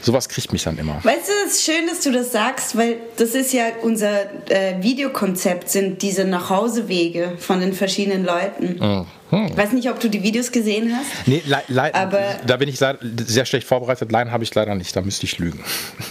[0.03, 1.01] sowas kriegt mich dann immer.
[1.03, 4.83] Weißt du, es ist schön, dass du das sagst, weil das ist ja unser äh,
[4.83, 9.07] Videokonzept, sind diese Nachhausewege von den verschiedenen Leuten.
[9.49, 11.27] Ich weiß nicht, ob du die Videos gesehen hast.
[11.27, 11.43] Nee,
[11.93, 14.13] Aber- da bin ich sehr schlecht vorbereitet.
[14.13, 15.61] Line habe ich leider nicht, da müsste ich lügen.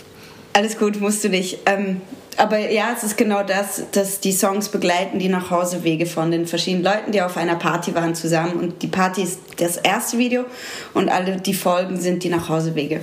[0.54, 1.60] Alles gut, musst du nicht.
[1.66, 2.02] Ähm,
[2.38, 6.84] aber ja, es ist genau das, dass die Songs begleiten die Nachhausewege von den verschiedenen
[6.84, 8.54] Leuten, die auf einer Party waren zusammen.
[8.54, 10.46] Und die Party ist das erste Video
[10.94, 13.02] und alle die Folgen sind die Nachhausewege.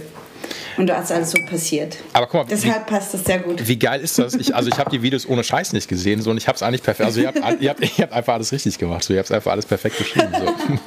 [0.77, 1.97] Und da ist alles so passiert.
[2.13, 3.67] Aber guck mal, Deshalb passt das sehr gut.
[3.67, 4.35] Wie geil ist das?
[4.35, 6.63] Ich, also ich habe die Videos ohne Scheiß nicht gesehen so, und ich habe es
[6.63, 7.07] eigentlich perfekt.
[7.07, 9.05] Also ihr habt, ihr, habt, ihr habt einfach alles richtig gemacht.
[9.05, 10.33] So, ihr habt einfach alles perfekt beschrieben.
[10.33, 10.79] So.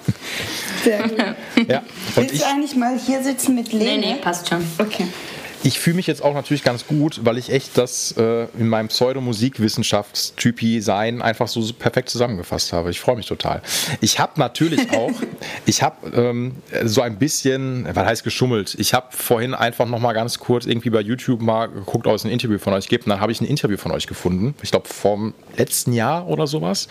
[0.84, 1.17] Sehr gut.
[1.67, 1.80] Ja.
[1.80, 4.13] Und Willst ich, du eigentlich mal hier sitzen mit nee, Lene?
[4.13, 4.65] nee, passt schon.
[4.78, 5.08] Okay.
[5.63, 8.89] Ich fühle mich jetzt auch natürlich ganz gut, weil ich echt das äh, in meinem
[8.89, 12.91] Pseudomusikwissenschaftstypi sein einfach so perfekt zusammengefasst habe.
[12.91, 13.62] Ich freue mich total.
[14.02, 15.13] Ich habe natürlich auch,
[15.65, 18.76] ich habe ähm, so ein bisschen, was heißt geschummelt?
[18.78, 22.26] Ich habe vorhin einfach noch mal ganz kurz irgendwie bei YouTube mal geguckt, ob es
[22.26, 23.06] ein Interview von euch gibt.
[23.06, 24.56] Und dann habe ich ein Interview von euch gefunden.
[24.62, 26.89] Ich glaube vom letzten Jahr oder sowas,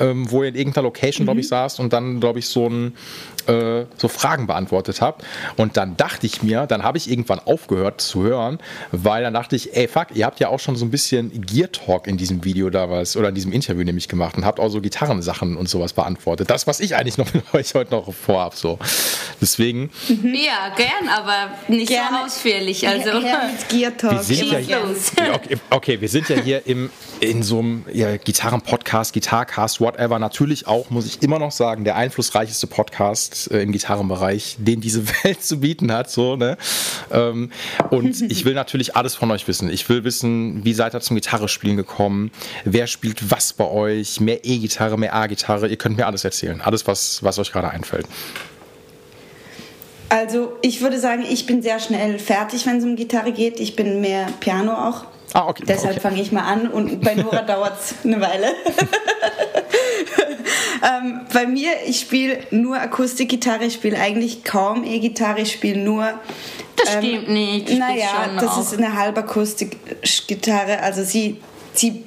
[0.00, 2.94] ähm, wo ihr in irgendeiner Location, glaube ich, saßt und dann, glaube ich, so ein
[3.48, 5.24] äh, so Fragen beantwortet habt.
[5.56, 8.58] Und dann dachte ich mir, dann habe ich irgendwann aufgehört zu hören,
[8.92, 11.70] weil dann dachte ich, ey, fuck, ihr habt ja auch schon so ein bisschen Gear
[11.72, 14.80] Talk in diesem Video damals oder in diesem Interview nämlich gemacht und habt auch so
[14.80, 16.50] Gitarrensachen und sowas beantwortet.
[16.50, 18.78] Das, was ich eigentlich noch mit euch heute noch vorhab, so.
[19.40, 19.90] Deswegen.
[20.08, 22.18] Ja, gern, aber nicht Gerne.
[22.18, 22.86] so ausführlich.
[22.86, 23.10] Also,
[23.68, 24.12] Gear Talk.
[24.12, 24.80] Wir sind ja hier,
[25.34, 30.18] okay, okay, wir sind ja hier im, in so einem ja, Gitarren-Podcast, Gitarcast, whatever.
[30.18, 35.06] Natürlich auch, muss ich immer noch sagen, der einflussreicheste Podcast äh, im Gitarrenbereich, den diese
[35.24, 36.10] Welt zu bieten hat.
[36.10, 36.56] So, ne?
[37.10, 37.50] ähm,
[37.90, 39.70] und ich will natürlich alles von euch wissen.
[39.70, 42.30] Ich will wissen, wie seid ihr zum Gitarrespielen gekommen?
[42.64, 44.20] Wer spielt was bei euch?
[44.20, 45.68] Mehr E-Gitarre, mehr A-Gitarre?
[45.68, 46.60] Ihr könnt mir alles erzählen.
[46.60, 48.06] Alles, was, was euch gerade einfällt.
[50.08, 53.58] Also ich würde sagen, ich bin sehr schnell fertig, wenn es um Gitarre geht.
[53.60, 55.04] Ich bin mehr Piano auch.
[55.36, 55.64] Ah, okay.
[55.68, 56.00] Deshalb okay.
[56.00, 58.46] fange ich mal an und bei Nora dauert es eine Weile.
[60.82, 66.14] ähm, bei mir, ich spiele nur Akustikgitarre, ich spiele eigentlich kaum E-Gitarre, ich spiele nur.
[66.76, 68.60] Das stimmt nicht, Naja, das auch.
[68.62, 70.80] ist eine Halbakustikgitarre.
[70.80, 71.36] Also sie,
[71.74, 72.02] sie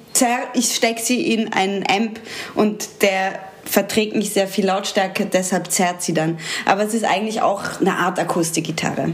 [0.53, 2.19] ich stecke sie in einen Amp
[2.55, 6.39] und der verträgt nicht sehr viel Lautstärke, deshalb zerrt sie dann.
[6.65, 9.13] Aber es ist eigentlich auch eine Art Akustikgitarre.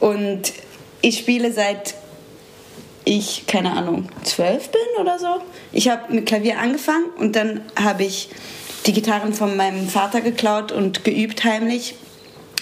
[0.00, 0.54] Und
[1.02, 1.94] ich spiele seit
[3.04, 5.40] ich, keine Ahnung, zwölf bin oder so.
[5.72, 8.30] Ich habe mit Klavier angefangen und dann habe ich
[8.86, 11.94] die Gitarren von meinem Vater geklaut und geübt heimlich.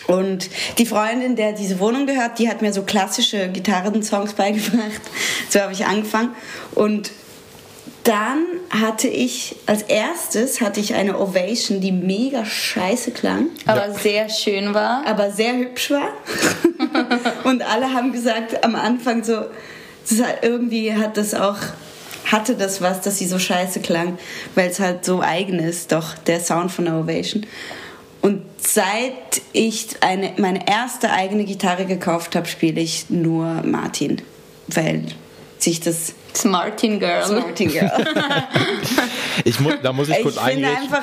[0.09, 5.00] Und die Freundin, der diese Wohnung gehört, die hat mir so klassische Gitarrensongs beigebracht.
[5.48, 6.31] So habe ich angefangen.
[6.74, 7.12] Und
[8.05, 14.28] dann hatte ich, als erstes hatte ich eine Ovation, die mega scheiße klang aber sehr
[14.28, 15.07] schön war.
[15.07, 16.09] aber sehr hübsch war.
[17.44, 19.44] und alle haben gesagt am Anfang so,
[20.10, 21.56] hat, irgendwie hat das auch,
[22.24, 24.18] hatte das was, dass sie so scheiße klang,
[24.54, 27.46] weil es halt so eigen ist, doch der Sound von der Ovation.
[28.20, 34.22] Und seit ich eine, meine erste eigene Gitarre gekauft habe, spiele ich nur Martin,
[34.68, 35.06] weil
[35.58, 37.40] sich das Das Martin Girl.
[37.40, 37.90] Martin Girl.
[39.45, 40.64] Ich mu da muss ich, Ich kurz eingehen.
[40.77, 41.03] einfach,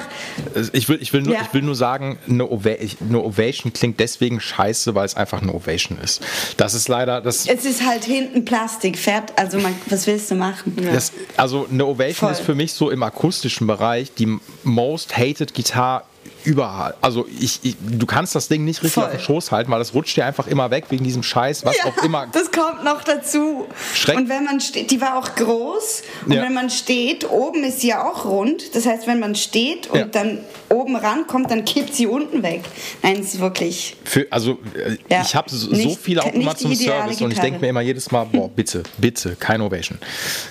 [0.74, 1.42] Ich will, ich, will nur, Ja.
[1.42, 5.54] ich will nur sagen, eine, Ova eine Ovation klingt deswegen scheiße, weil es einfach eine
[5.54, 6.22] Ovation ist.
[6.58, 10.36] Das ist leider, das, es ist halt hinten Plastik, fährt, also man, was willst du
[10.36, 10.76] machen?
[10.92, 12.32] das also eine Ovation Voll.
[12.32, 16.04] ist für mich so im akustischen Bereich die most hated Gitarre
[16.44, 16.96] überall.
[17.02, 19.06] Also ich, ich, du kannst das Ding nicht richtig Voll.
[19.06, 21.76] auf den Schoß halten, weil das rutscht dir einfach immer weg wegen diesem Scheiß, was
[21.86, 22.28] auch immer.
[22.32, 23.68] Das kommt noch dazu.
[23.94, 26.04] Schreck- Und wenn man steht, die war auch groß.
[26.26, 26.42] Und Ja.
[26.44, 28.76] wenn man steht, oben ist sie ja auch rund.
[28.76, 30.06] Das heißt, wenn man steht und Ja.
[30.06, 32.62] dann oben rankommt, dann kippt sie unten weg.
[33.02, 33.98] Nein, es ist wirklich.
[34.04, 37.36] Für, also äh, Ja, ich habe so, so viele auch immer zum Service und ich
[37.36, 37.42] Gitarre.
[37.48, 39.98] denke mir immer jedes Mal, boah, bitte, bitte, keine Ovation.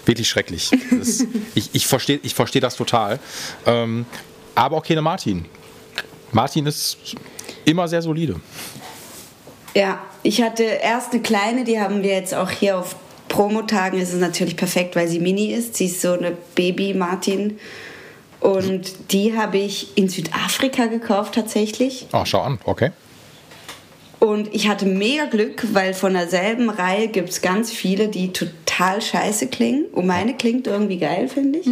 [0.04, 0.70] Wirklich schrecklich.
[0.90, 1.24] Das,
[1.54, 3.18] ich ich verstehe ich versteh das total.
[3.66, 4.06] Ähm,
[4.54, 5.44] aber okay, eine Martin.
[6.32, 6.98] Martin ist
[7.64, 8.36] immer sehr solide.
[9.74, 12.96] Ja, ich hatte erst eine kleine, die haben wir jetzt auch hier auf
[13.28, 14.00] Promotagen.
[14.00, 15.76] Ist es natürlich perfekt, weil sie mini ist.
[15.76, 17.58] Sie ist so eine Baby-Martin.
[18.40, 22.06] Und die habe ich in Südafrika gekauft tatsächlich.
[22.12, 22.92] Oh, schau an, okay.
[24.20, 29.00] Und ich hatte mega Glück, weil von derselben Reihe gibt es ganz viele, die total
[29.00, 29.86] scheiße klingen.
[29.92, 31.66] Und meine klingt irgendwie geil, finde ich.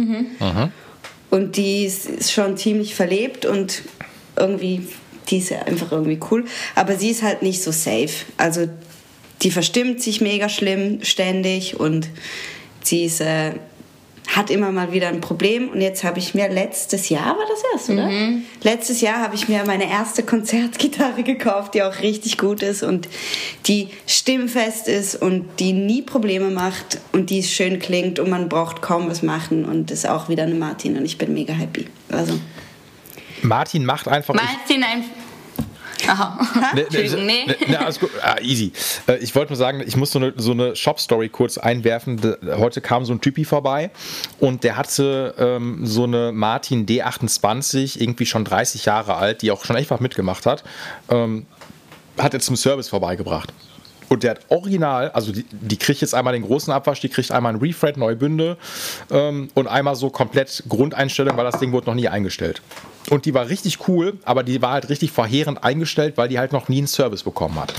[1.29, 3.81] Und die ist schon ziemlich verlebt und
[4.37, 4.87] irgendwie,
[5.29, 6.45] die ist ja einfach irgendwie cool.
[6.75, 8.25] Aber sie ist halt nicht so safe.
[8.37, 8.67] Also
[9.41, 12.09] die verstimmt sich mega schlimm ständig und
[12.83, 13.53] sie ist, äh,
[14.27, 15.69] hat immer mal wieder ein Problem.
[15.69, 18.09] Und jetzt habe ich mir letztes Jahr, war das erst, oder?
[18.61, 23.07] Letztes Jahr habe ich mir meine erste Konzertgitarre gekauft, die auch richtig gut ist und
[23.67, 28.81] die stimmfest ist und die nie Probleme macht und die schön klingt und man braucht
[28.81, 31.85] kaum was machen und ist auch wieder eine Martin und ich bin mega happy.
[32.09, 32.33] Also,
[33.43, 34.33] Martin macht einfach.
[34.33, 35.03] Martin ein.
[36.07, 36.39] Aha.
[36.75, 37.45] Ne, Entschuldigung, nee.
[37.47, 38.09] ne, ne, alles gut.
[38.21, 38.71] Ah, easy.
[39.07, 42.19] Äh, Ich wollte nur sagen, ich muss so eine, so eine Shop-Story kurz einwerfen.
[42.57, 43.89] Heute kam so ein Typi vorbei
[44.39, 49.65] und der hatte ähm, so eine Martin D28, irgendwie schon 30 Jahre alt, die auch
[49.65, 50.63] schon echt was mitgemacht hat,
[51.09, 51.45] ähm,
[52.17, 53.53] hat er zum Service vorbeigebracht.
[54.09, 57.31] Und der hat original, also die, die kriegt jetzt einmal den großen Abwasch, die kriegt
[57.31, 58.57] einmal ein Refret, neue Bünde
[59.11, 62.61] ähm, und einmal so komplett Grundeinstellung, weil das Ding wurde noch nie eingestellt.
[63.09, 66.51] Und die war richtig cool, aber die war halt richtig verheerend eingestellt, weil die halt
[66.51, 67.73] noch nie einen Service bekommen hat.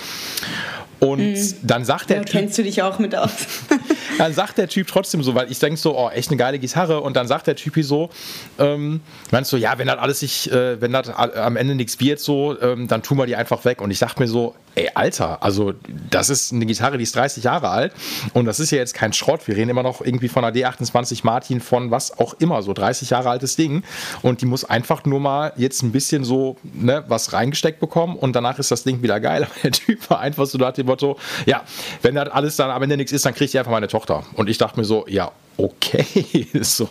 [1.01, 3.31] Und dann sagt der da Typ, kennst du dich auch mit aus.
[4.19, 7.01] dann sagt der Typ trotzdem so, weil ich denke so, oh, echt eine geile Gitarre.
[7.01, 8.11] Und dann sagt der Typi so,
[8.59, 12.19] ähm, meinst du, ja, wenn das alles sich, äh, wenn das am Ende nichts wird,
[12.19, 13.81] so, ähm, dann tun wir die einfach weg.
[13.81, 15.75] Und ich dachte mir so, ey, Alter, also
[16.11, 17.93] das ist eine Gitarre, die ist 30 Jahre alt
[18.33, 19.47] und das ist ja jetzt kein Schrott.
[19.47, 23.11] Wir reden immer noch irgendwie von einer D28 Martin von was auch immer, so 30
[23.11, 23.83] Jahre altes Ding
[24.23, 28.37] und die muss einfach nur mal jetzt ein bisschen so ne, was reingesteckt bekommen und
[28.37, 29.45] danach ist das Ding wieder geil.
[29.51, 31.63] Aber der Typ war einfach so, da hat dem Motto, ja,
[32.03, 34.25] wenn das alles dann am Ende nichts ist, dann kriegt ihr einfach meine Tochter.
[34.35, 36.89] Und ich dachte mir so, ja, okay, so.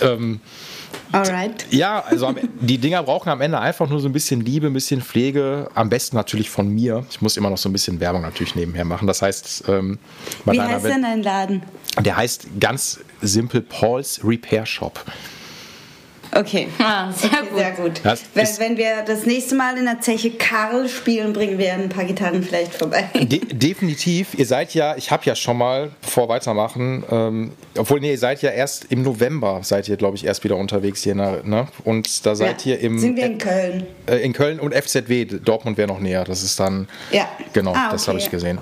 [0.00, 0.40] Ähm,
[1.12, 1.66] Alright.
[1.70, 4.72] ja, also am, die Dinger brauchen am Ende einfach nur so ein bisschen Liebe, ein
[4.72, 5.68] bisschen Pflege.
[5.74, 7.04] Am besten natürlich von mir.
[7.10, 9.06] Ich muss immer noch so ein bisschen Werbung natürlich nebenher machen.
[9.06, 9.98] Das heißt, ähm,
[10.44, 11.62] Wie heißt denn dein Laden?
[12.00, 15.04] der heißt ganz simpel Paul's Repair Shop.
[16.34, 16.68] Okay.
[16.78, 17.58] Ah, sehr Okay, gut.
[17.58, 18.00] Sehr gut.
[18.04, 21.88] Das wenn, wenn wir das nächste Mal in der Zeche Karl spielen, bringen wir ein
[21.88, 23.08] paar Gitarren vielleicht vorbei.
[23.14, 24.34] De definitiv.
[24.34, 28.18] Ihr seid ja, ich habe ja schon mal, bevor wir weitermachen, ähm, obwohl, nee, ihr
[28.18, 31.68] seid ja erst im November, seid ihr, glaube ich, erst wieder unterwegs hier, ne?
[31.84, 32.74] Und da seid Ja.
[32.74, 33.86] ihr im, Sind wir in Köln?
[34.06, 35.24] äh, in Köln und FZW.
[35.24, 36.24] Dortmund wäre noch näher.
[36.24, 37.28] Das ist dann, Ja.
[37.52, 38.58] genau, Ah, das okay, habe ich gesehen.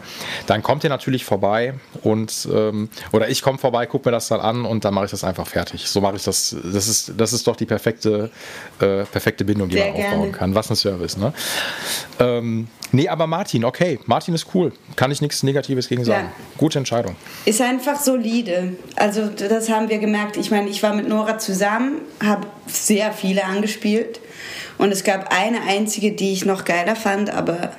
[0.46, 4.40] Dann kommt ihr natürlich vorbei und, ähm, oder ich komme vorbei, gucke mir das dann
[4.40, 5.86] an und dann mache ich das einfach fertig.
[5.88, 6.54] So mache ich das.
[6.72, 8.30] Das ist, das ist doch die perfekte,
[8.80, 10.32] äh, perfekte Bindung, die Sehr man aufbauen gerne.
[10.32, 10.54] kann.
[10.54, 11.32] Was ein Service, ne?
[12.18, 13.98] Ähm, nee, aber Martin, okay.
[14.06, 14.72] Martin ist cool.
[14.96, 16.28] Kann ich nichts Negatives gegen sagen.
[16.28, 16.44] Ja.
[16.58, 17.16] Gute Entscheidung.
[17.44, 18.74] Ist einfach solide.
[18.96, 20.36] Also das haben wir gemerkt.
[20.36, 24.20] Ich meine, ich war mit Nora zusammen, habe sehr viele angespielt
[24.78, 27.72] und es gab eine einzige, die ich noch geiler fand, aber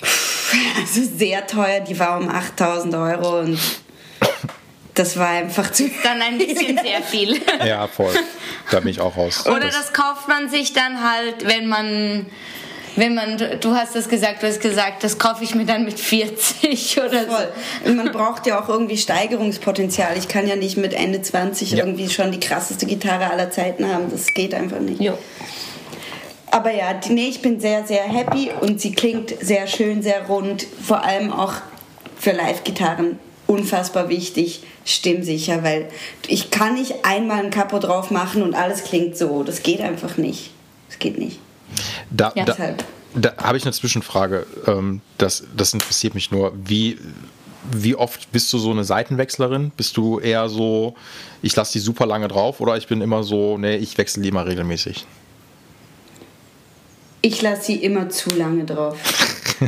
[0.80, 1.80] also sehr teuer.
[1.80, 3.58] Die war um 8000 Euro und
[4.98, 7.40] das war einfach zu Dann ein bisschen sehr viel.
[7.66, 8.12] Ja, voll.
[8.70, 9.46] da bin ich auch raus.
[9.46, 12.26] Oder das kauft man sich dann halt, wenn man,
[12.96, 15.98] wenn man, du hast es gesagt, du hast gesagt, das kaufe ich mir dann mit
[16.00, 17.30] 40 oder so.
[17.30, 17.52] Voll.
[17.84, 20.16] Und man braucht ja auch irgendwie Steigerungspotenzial.
[20.18, 21.78] Ich kann ja nicht mit Ende 20 Ja.
[21.78, 24.10] irgendwie schon die krasseste Gitarre aller Zeiten haben.
[24.10, 25.00] Das geht einfach nicht.
[25.00, 25.16] Jo.
[26.50, 30.26] Aber ja, die, nee, ich bin sehr, sehr happy und sie klingt sehr schön, sehr
[30.26, 30.66] rund.
[30.82, 31.52] Vor allem auch
[32.18, 35.88] für Live-Gitarren unfassbar wichtig, stimmsicher, weil
[36.28, 39.42] ich kann nicht einmal ein Kapo drauf machen und alles klingt so.
[39.42, 40.50] Das geht einfach nicht.
[40.88, 41.40] Das geht nicht.
[42.10, 42.56] Da, Ja, da,
[43.14, 44.46] da habe ich eine Zwischenfrage.
[44.66, 46.52] Ähm, das, das interessiert mich nur.
[46.62, 46.98] Wie,
[47.72, 49.72] wie oft bist du so eine Seitenwechslerin?
[49.76, 50.94] Bist du eher so,
[51.40, 54.28] ich lasse die super lange drauf oder ich bin immer so, nee, ich wechsle die
[54.28, 55.06] immer regelmäßig?
[57.22, 58.96] Ich lasse sie immer zu lange drauf.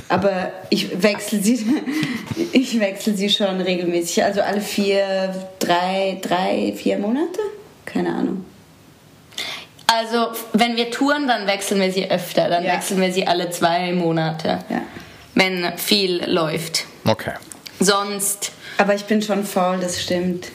[0.08, 1.64] Aber ich wechsle sie,
[2.52, 4.22] ich wechsle sie schon regelmäßig.
[4.24, 7.40] Also alle vier, drei, drei, vier Monate?
[7.84, 8.44] Keine Ahnung.
[9.86, 12.48] Also, wenn wir touren, dann wechseln wir sie öfter.
[12.48, 12.74] Dann Ja.
[12.74, 14.60] wechseln wir sie alle zwei Monate.
[14.68, 14.82] Ja.
[15.34, 16.84] Wenn viel läuft.
[17.04, 17.32] Okay.
[17.80, 18.52] Sonst.
[18.78, 20.46] Aber ich bin schon faul, das stimmt.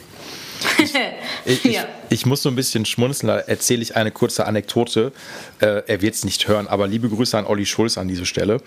[1.45, 1.85] Ich, ich, ja.
[2.09, 5.11] ich muss so ein bisschen schmunzeln, da erzähle ich eine kurze Anekdote.
[5.59, 8.61] Äh, er wird es nicht hören, aber liebe Grüße an Olli Schulz an diese Stelle.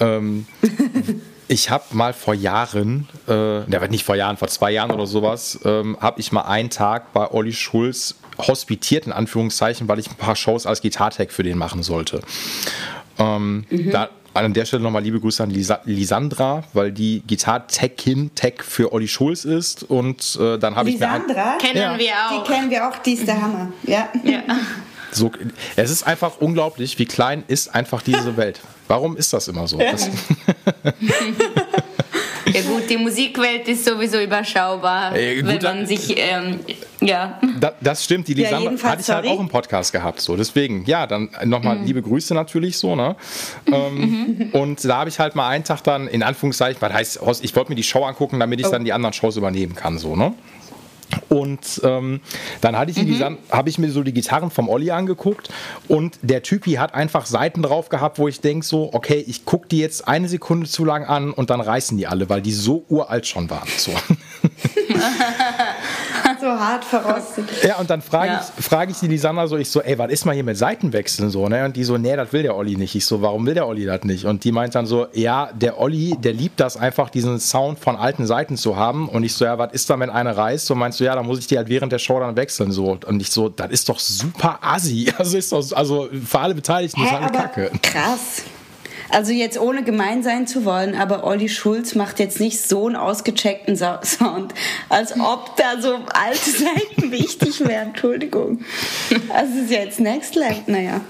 [0.00, 0.46] Ähm,
[1.48, 5.60] ich habe mal vor Jahren, äh, ne, nicht vor Jahren, vor zwei Jahren oder sowas,
[5.64, 10.16] ähm, habe ich mal einen Tag bei Olli Schulz hospitiert, in Anführungszeichen, weil ich ein
[10.16, 12.20] paar Shows als Gitartech für den machen sollte.
[13.18, 14.10] Ähm, da,
[14.44, 19.08] an der Stelle nochmal liebe Grüße an Lisa, Lisandra, weil die Gitartechin Tech für Olli
[19.08, 19.82] Schulz ist.
[19.82, 21.58] Und äh, dann habe ich mir Lisandra?
[21.58, 21.98] Kennen Ja.
[21.98, 22.44] wir Die auch.
[22.46, 23.72] kennen wir auch, die ist der Hammer.
[23.84, 24.08] Ja.
[24.24, 24.42] ja.
[25.12, 25.30] so,
[25.76, 28.60] es ist einfach unglaublich, wie klein ist einfach diese Welt.
[28.88, 29.78] Warum ist das immer so?
[29.78, 30.08] Das,
[32.52, 36.60] ja gut, die Musikwelt ist sowieso überschaubar, Äh, gut, wenn man sich, ähm,
[37.06, 37.40] ja.
[37.60, 40.20] da, das stimmt, die Ja, hatte ich halt auch im Podcast gehabt.
[40.20, 40.36] So.
[40.36, 42.94] Deswegen, ja, dann nochmal liebe Grüße natürlich so.
[42.96, 43.16] Ne?
[43.72, 47.54] Ähm, und da habe ich halt mal einen Tag dann, in Anführungszeichen, was heißt, ich
[47.56, 49.98] wollte mir die Show angucken, damit ich dann die anderen Shows übernehmen kann.
[49.98, 50.34] So, ne?
[51.28, 52.20] Und ähm,
[52.60, 55.50] dann hatte ich, die Lisan- habe ich mir so die Gitarren vom Olli angeguckt
[55.88, 59.68] und der Typi hat einfach Seiten drauf gehabt, wo ich denke so, okay, ich gucke
[59.68, 62.84] die jetzt eine Sekunde zu lang an und dann reißen die alle, weil die so
[62.88, 63.68] uralt schon waren.
[63.76, 63.92] So.
[66.46, 67.48] So hart verrostet.
[67.64, 68.44] Ja, und dann frage Ja.
[68.58, 71.28] ich, frage ich die Lisanna so, ich so, ey, was ist mal hier mit Seitenwechseln
[71.30, 71.64] so, ne?
[71.64, 72.94] Und die so, nee, das will der Olli nicht.
[72.94, 74.24] Ich so, warum will der Olli das nicht?
[74.26, 77.96] Und die meint dann so, ja, der Olli, der liebt das einfach, diesen Sound von
[77.96, 79.08] alten Seiten zu haben.
[79.08, 80.70] Und ich so, ja, was ist da, wenn eine reißt?
[80.70, 82.96] Und meinst du, ja, dann muss ich die halt während der Show dann wechseln, so.
[83.06, 85.12] Und ich so, das ist doch super assi.
[85.18, 87.70] Also ist doch, also für alle Beteiligten ist Hä, eine aber Kacke.
[87.82, 88.42] krass.
[89.10, 92.96] Also jetzt ohne gemein sein zu wollen, aber Olli Schulz macht jetzt nicht so einen
[92.96, 94.54] ausgecheckten Sound,
[94.88, 97.88] als ob da so alte Seiten wichtig wären.
[97.88, 98.64] Entschuldigung.
[99.10, 101.00] Es ist jetzt Next Level, naja.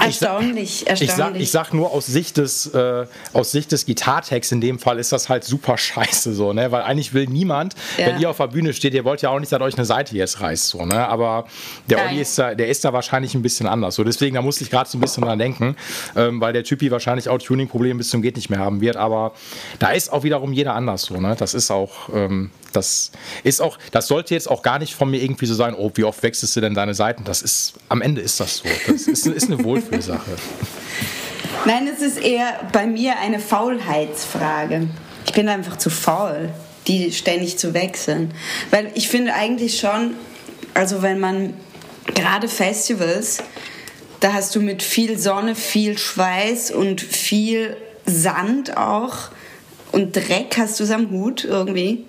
[0.00, 1.00] Erstaunlich, erstaunlich.
[1.10, 4.78] Ich sag, ich sag nur aus Sicht des, äh, aus Sicht des Gitartext in dem
[4.78, 6.70] Fall ist das halt super scheiße so, ne?
[6.72, 8.06] Weil eigentlich will niemand, Ja.
[8.06, 10.16] wenn ihr auf der Bühne steht, ihr wollt ja auch nicht, dass euch eine Seite
[10.16, 11.06] jetzt reißt, so, ne?
[11.08, 11.46] Aber
[11.88, 12.08] der Nein.
[12.10, 13.94] Olli ist da, der ist da wahrscheinlich ein bisschen anders.
[13.94, 15.76] So, deswegen, da musste ich gerade so ein bisschen dran denken,
[16.16, 18.96] ähm, weil der Typi wahrscheinlich auch Tuning-Probleme bis zum Geht nicht mehr haben wird.
[18.96, 19.32] Aber
[19.78, 21.36] da ist auch wiederum jeder anders so, ne?
[21.38, 23.10] Das ist auch, ähm, das
[23.42, 26.04] ist auch, das sollte jetzt auch gar nicht von mir irgendwie so sein, oh, wie
[26.04, 27.24] oft wechselst du denn deine Seiten?
[27.24, 28.64] Das ist, am Ende ist das so.
[28.86, 30.36] Das ist, ist eine Wohlfühlsache.
[31.66, 34.88] Nein, es ist eher bei mir eine Faulheitsfrage.
[35.26, 36.50] Ich bin einfach zu faul,
[36.86, 38.34] die ständig zu wechseln.
[38.70, 40.14] Weil ich finde eigentlich schon,
[40.74, 41.54] also wenn man
[42.14, 43.38] gerade Festivals,
[44.20, 49.30] da hast du mit viel Sonne, viel Schweiß und viel Sand auch
[49.92, 52.04] und Dreck hast du am Hut irgendwie.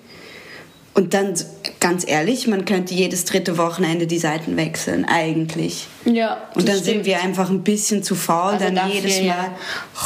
[0.96, 1.34] Und dann,
[1.78, 5.86] ganz ehrlich, man könnte jedes dritte Wochenende die Seiten wechseln, eigentlich.
[6.06, 6.38] Ja.
[6.54, 7.04] Und dann sind stimmt.
[7.04, 9.26] wir einfach ein bisschen zu faul, Also dann dafür, jedes Mal.
[9.26, 9.54] ja.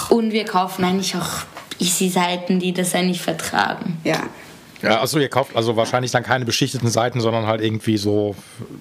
[0.08, 1.28] Und wir kaufen eigentlich auch
[1.78, 3.98] Easy-Seiten, die das eigentlich vertragen.
[4.02, 4.20] Ja.
[4.82, 8.34] Ja, achso, ihr kauft also wahrscheinlich dann keine beschichteten Seiten, sondern halt irgendwie so,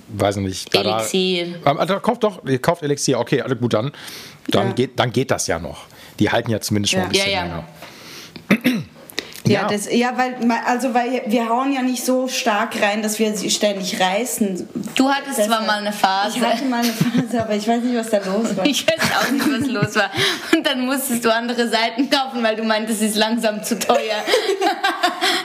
[0.07, 0.73] weiß ich nicht.
[0.73, 1.59] da- da- Elixier.
[1.65, 3.91] Ähm, Also kauft doch, ihr kauft Elixier, okay, alles gut, dann,
[4.47, 4.73] dann, Ja.
[4.73, 5.85] geht, dann geht das ja noch.
[6.17, 7.05] Die halten ja zumindest schon Ja.
[7.05, 7.43] ein bisschen Ja, ja.
[7.43, 8.83] länger.
[9.45, 9.67] Ja, Ja.
[9.67, 13.49] Das, ja weil, also weil wir hauen ja nicht so stark rein, dass wir sie
[13.49, 14.67] ständig reißen.
[14.95, 16.37] Du hattest zwar Deshalb- mal eine Phase.
[16.37, 18.65] Ich hatte mal eine Phase, aber ich weiß nicht, was da los war.
[18.69, 20.11] Ich weiß auch nicht, was los war.
[20.55, 23.97] Und dann musstest du andere Seiten kaufen, weil du meintest, es ist langsam zu teuer.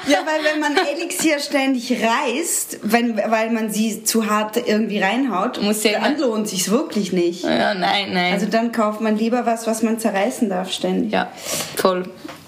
[0.06, 5.62] Ja, weil wenn man Elixier ständig reißt, wenn, weil man sie zu hart irgendwie reinhaut,
[5.62, 7.42] Muss ja dann immer- lohnt sich's wirklich nicht.
[7.42, 8.34] Ja, nein, nein.
[8.34, 11.12] Also dann kauft man lieber was, was man zerreißen darf ständig.
[11.12, 11.30] ja,
[11.76, 12.04] voll.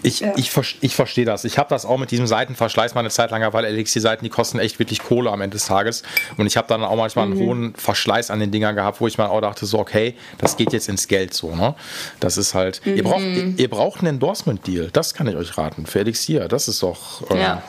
[0.06, 0.32] Ich, Ja.
[0.36, 1.44] ich, ich verstehe das.
[1.44, 4.58] Ich habe das auch mit diesem Seitenverschleiß mal eine Zeit lang, weil Elixir-Seiten, die kosten
[4.60, 6.02] echt wirklich Kohle am Ende des Tages.
[6.36, 7.32] Und ich habe dann auch manchmal Mhm.
[7.32, 10.56] einen hohen Verschleiß an den Dingern gehabt, wo ich mir auch dachte, so, okay, das
[10.56, 11.54] geht jetzt ins Geld so.
[11.56, 11.74] Ne?
[12.20, 13.54] Das ist halt, ihr, braucht, Mhm.
[13.56, 14.90] ihr, ihr braucht einen Endorsement-Deal.
[14.92, 15.86] Das kann ich euch raten.
[15.86, 16.46] Für Elixir.
[16.48, 17.28] Das ist doch.
[17.30, 17.62] äh, Ja.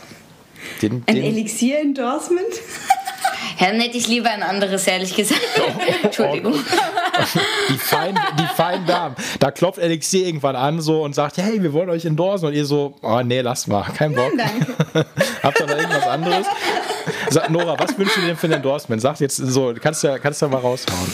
[0.81, 2.45] Den, Ein den, Elixier-Endorsement?
[3.59, 5.41] Dann hätte ich lieber ein anderes, ehrlich gesagt.
[6.03, 6.53] Entschuldigung.
[7.69, 9.15] die, feinen, die feinen Damen.
[9.39, 12.47] Da klopft Elixir irgendwann an so und sagt, hey, wir wollen euch endorsen.
[12.47, 14.31] Und ihr so, oh nee, lass mal, kein Bock.
[15.43, 16.45] Habt ihr da irgendwas anderes?
[17.29, 19.01] Sag, Nora, was wünschst du dir denn für ein Endorsement?
[19.01, 21.11] Sag jetzt so, kannst du ja, kannst du ja mal raushauen.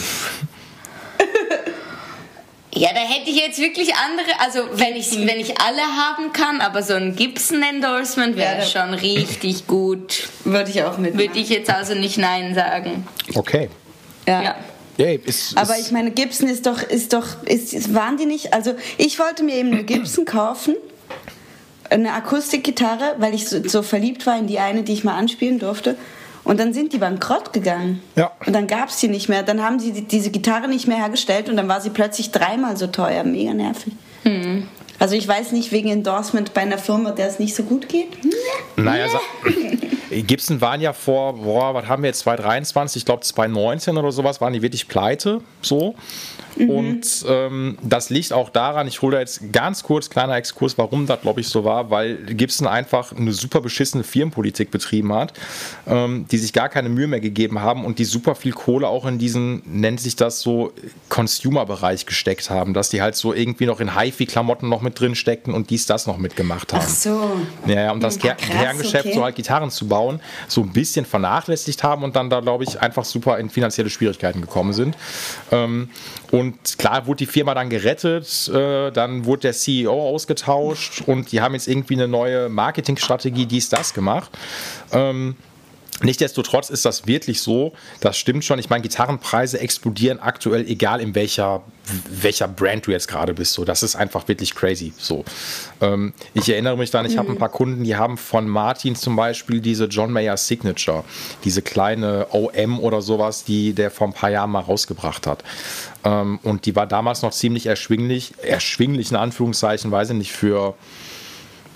[2.76, 6.60] Ja, da hätte ich jetzt wirklich andere, also wenn ich, wenn ich alle haben kann,
[6.60, 10.28] aber so ein Gibson-Endorsement wäre Ja, schon richtig gut.
[10.44, 11.16] Würde ich auch mit.
[11.16, 13.06] Würde ich jetzt also nicht Nein sagen.
[13.34, 13.70] Okay.
[14.26, 14.56] Ja.
[14.96, 18.26] Yay, ist, Aber ist, ich meine, Gibson ist doch, ist doch, ist, ist, waren die
[18.26, 18.52] nicht?
[18.54, 20.76] Also ich wollte mir eben eine Gibson kaufen,
[21.90, 25.58] eine Akustikgitarre, weil ich so, so verliebt war in die eine, die ich mal anspielen
[25.58, 25.96] durfte.
[26.44, 28.02] Und dann sind die bankrott gegangen.
[28.16, 28.30] Ja.
[28.46, 29.42] Und dann gab es die nicht mehr.
[29.42, 32.76] Dann haben sie die, diese Gitarre nicht mehr hergestellt und dann war sie plötzlich dreimal
[32.76, 33.24] so teuer.
[33.24, 33.92] Mega nervig.
[34.98, 38.08] Also ich weiß nicht, wegen Endorsement bei einer Firma, der es nicht so gut geht.
[38.76, 39.20] naja, sa-
[40.10, 44.40] Gibson waren ja vor, boah, was haben wir jetzt, 2023, ich glaube 2019 oder sowas,
[44.40, 45.94] waren die wirklich pleite, so.
[46.56, 51.06] Und ähm, das liegt auch daran, ich hole da jetzt ganz kurz, kleiner Exkurs, warum
[51.06, 55.32] das, glaube ich, so war, weil Gibson einfach eine super beschissene Firmenpolitik betrieben hat,
[55.86, 59.06] ähm, die sich gar keine Mühe mehr gegeben haben und die super viel Kohle auch
[59.06, 60.72] in diesen, nennt sich das so,
[61.08, 65.54] Consumer-Bereich gesteckt haben, dass die halt so irgendwie noch in HiFi-Klamotten noch mit drin steckten
[65.54, 66.84] und dies, das noch mitgemacht haben.
[66.84, 67.30] Ach so.
[67.66, 69.14] Ja, ja, um das Ah, Ker Kerngeschäft okay.
[69.14, 72.80] so halt Gitarren zu bauen, so ein bisschen vernachlässigt haben und dann da, glaube ich,
[72.80, 74.96] einfach super in finanzielle Schwierigkeiten gekommen sind.
[75.50, 75.88] Ähm,
[76.30, 76.43] und
[76.78, 81.54] klar wurde die Firma dann gerettet, äh, dann wurde der CEO ausgetauscht und die haben
[81.54, 84.30] jetzt irgendwie eine neue Marketingstrategie, dies, das gemacht.
[84.92, 85.36] Ähm,
[86.02, 88.58] Nichtsdestotrotz ist das wirklich so, das stimmt schon.
[88.58, 91.62] Ich meine, Gitarrenpreise explodieren aktuell, egal in welcher,
[92.10, 93.52] welcher Brand du jetzt gerade bist.
[93.52, 94.92] So, das ist einfach wirklich crazy.
[94.98, 95.24] So,
[95.80, 99.14] ähm, ich erinnere mich dann, ich habe ein paar Kunden, die haben von Martin zum
[99.14, 101.04] Beispiel diese John Mayer Signature,
[101.44, 105.44] diese kleine OM oder sowas, die der vor ein paar Jahren mal rausgebracht hat.
[106.04, 110.74] Ähm, und die war damals noch ziemlich erschwinglich, erschwinglich in Anführungszeichen, weiß ich nicht, für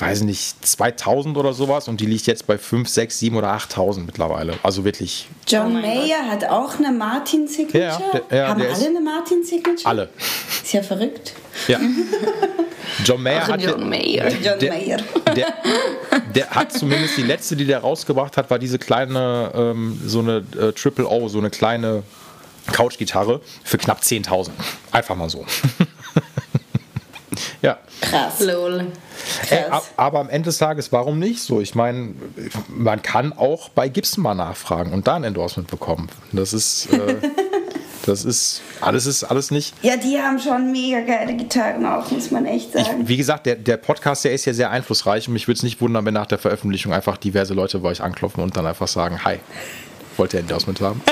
[0.01, 3.49] weiß ich nicht, 2000 oder sowas und die liegt jetzt bei 5, 6, 7 oder
[3.49, 4.55] 8000 mittlerweile.
[4.63, 7.81] Also wirklich John Oh Mayer hat auch eine Martin-Signature.
[7.83, 9.87] Ja, der- ja, Haben der alle eine Martin-Signature?
[9.91, 10.09] alle.
[10.63, 11.33] Ist ja verrückt.
[11.67, 11.81] Ja.
[13.05, 14.29] John Mayer Ach, hat John Mayer.
[14.41, 14.97] John der, Mayer.
[15.35, 15.47] Der,
[16.35, 20.45] der hat zumindest die letzte, die der rausgebracht hat, war diese kleine, ähm, so eine
[20.61, 22.05] äh, Triple O, so eine kleine
[22.73, 24.51] Couchgitarre für knapp 10.000.
[24.93, 25.45] Einfach mal so.
[27.63, 27.79] ja.
[28.01, 28.41] Krass.
[28.41, 28.87] Lol.
[29.49, 29.71] Krass.
[29.71, 31.61] ab- aber am Ende des Tages, warum nicht so?
[31.61, 32.15] Ich meine,
[32.69, 36.09] man kann auch bei Gibson mal nachfragen und da ein Endorsement bekommen.
[36.33, 37.17] Das ist, äh,
[38.07, 39.75] Das ist alles ist alles nicht.
[39.83, 43.03] Ja, die haben schon mega geile Gitarren auch, muss man echt sagen.
[43.03, 45.63] Ich, wie gesagt, der, der Podcast, der ist ja sehr einflussreich und mich würde es
[45.63, 48.89] nicht wundern, wenn nach der Veröffentlichung einfach diverse Leute bei euch anklopfen und dann einfach
[48.89, 49.41] sagen, hi,
[50.19, 51.03] wollt ihr Endorsement haben?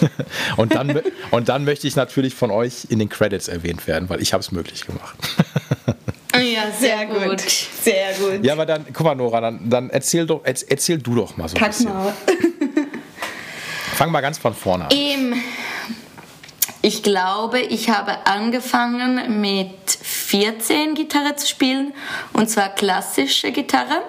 [0.56, 1.00] und, dann,
[1.30, 4.40] und dann möchte ich natürlich von euch in den Credits erwähnt werden, weil ich habe
[4.42, 5.16] es möglich gemacht.
[6.36, 7.40] Ja, sehr, gut.
[7.40, 8.44] Sehr gut.
[8.44, 11.56] Ja, aber dann, guck mal, Nora, dann, dann erzähl, doch, erzähl du doch mal so
[11.56, 11.92] ein Pack bisschen.
[11.92, 12.12] mal.
[13.94, 14.90] Fang mal ganz von vorne an.
[14.92, 15.34] Ähm,
[16.82, 21.94] ich glaube, ich habe angefangen mit 14 Gitarre zu spielen
[22.32, 24.02] und zwar klassische Gitarre,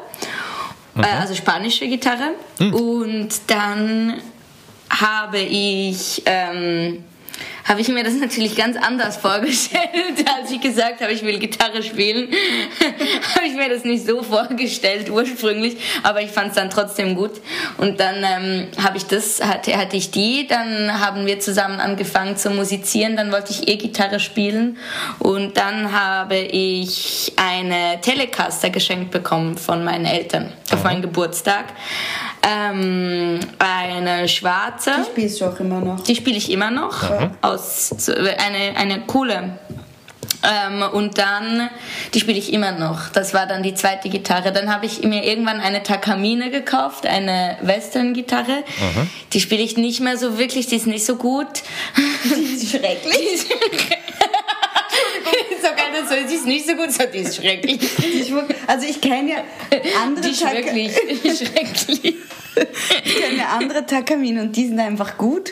[0.97, 2.31] äh, also spanische Gitarre.
[2.59, 4.19] Und dann
[4.99, 7.03] habe ich ähm,
[7.65, 9.83] habe ich mir das natürlich ganz anders vorgestellt,
[10.39, 12.29] als ich gesagt habe, ich will Gitarre spielen.
[13.35, 17.41] habe ich mir das nicht so vorgestellt ursprünglich, aber ich fand es dann trotzdem gut.
[17.77, 22.37] Und dann ähm, habe ich das, hatte, hatte ich die, dann haben wir zusammen angefangen
[22.37, 24.77] zu musizieren, dann wollte ich E-Gitarre spielen
[25.19, 31.65] und dann habe ich eine Telecaster geschenkt bekommen von meinen Eltern auf meinen Geburtstag.
[32.47, 34.91] Ähm, eine schwarze.
[34.99, 36.01] Die spielst du auch immer noch.
[36.03, 36.93] Die spiele ich immer noch.
[37.41, 39.57] Aus, so- eine, eine coole.
[40.43, 41.71] Ähm, und dann,
[42.13, 43.09] die spiele ich immer noch.
[43.09, 44.51] Das war dann die zweite Gitarre.
[44.51, 48.63] Dann habe ich mir irgendwann eine Takamine gekauft, eine Western-Gitarre.
[49.33, 51.47] Die spiele ich nicht mehr so wirklich, die ist nicht so gut.
[52.25, 53.45] Die ist schrecklich.
[55.61, 57.79] Sogar das so, die ist nicht so gut, so, die ist schrecklich.
[57.97, 59.37] Die ist wirklich- Also ich kenne ja
[60.03, 60.91] andere Die ist Taka- wirklich
[61.37, 62.15] schrecklich.
[63.03, 65.51] ich kenne ja andere Takamine und die sind einfach gut.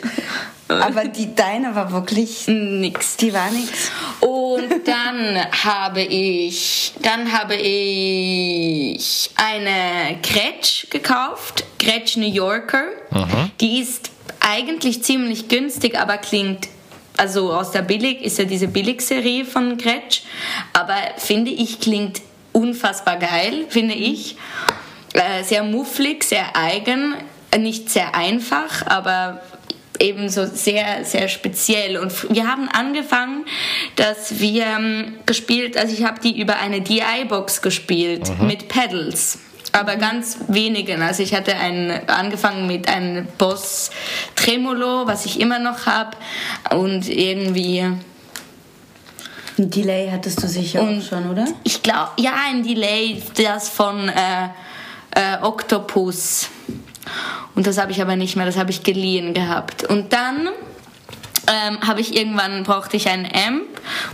[0.68, 3.16] Aber die deine war wirklich, Nix.
[3.16, 3.90] die war nix.
[4.20, 12.84] Und dann habe ich, dann habe ich eine Gretsch gekauft, Gretsch New Yorker.
[13.60, 14.10] Die ist
[14.40, 16.68] eigentlich ziemlich günstig, aber klingt,
[17.16, 20.22] also aus der Billig, ist ja diese Billigserie von Gretsch,
[20.72, 24.36] aber finde ich, klingt unfassbar geil, finde ich.
[25.12, 27.14] Äh, sehr mufflig, sehr eigen,
[27.50, 29.42] äh, nicht sehr einfach, aber
[30.00, 31.96] ebenso sehr, sehr speziell.
[31.96, 33.44] Und wir haben angefangen,
[33.96, 39.38] dass wir ähm, gespielt, also ich habe die über eine DI-Box gespielt mit Pedals.
[39.76, 41.02] Aber ganz wenigen.
[41.02, 43.90] Also ich hatte einen, angefangen mit einem Boss
[44.36, 46.16] Tremolo, was ich immer noch habe.
[46.70, 47.80] Und irgendwie
[49.58, 51.44] Ein Delay hattest du sicher Und- auch schon, oder?
[51.64, 54.44] ich glaube, ja, ein Delay, das von äh,
[55.10, 56.48] äh, Octopus.
[57.56, 59.84] Und das habe ich aber nicht mehr, das habe ich geliehen gehabt.
[59.84, 60.48] Und dann
[61.48, 63.64] ähm, habe ich irgendwann, brauchte ich einen Amp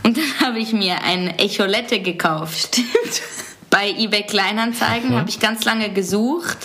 [0.05, 2.81] und dann habe ich mir ein Echolette gekauft.
[3.71, 6.59] Bei eBay Kleinanzeigen habe ich ganz lange gesucht.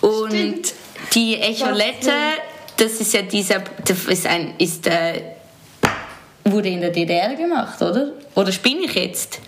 [0.00, 0.74] Und Stimmt.
[1.14, 2.12] die Echolette,
[2.76, 5.35] das ist ja dieser, das ist ein, ist äh,
[6.56, 8.12] wurde in der DDR gemacht, oder?
[8.34, 9.38] Oder spinne ich jetzt?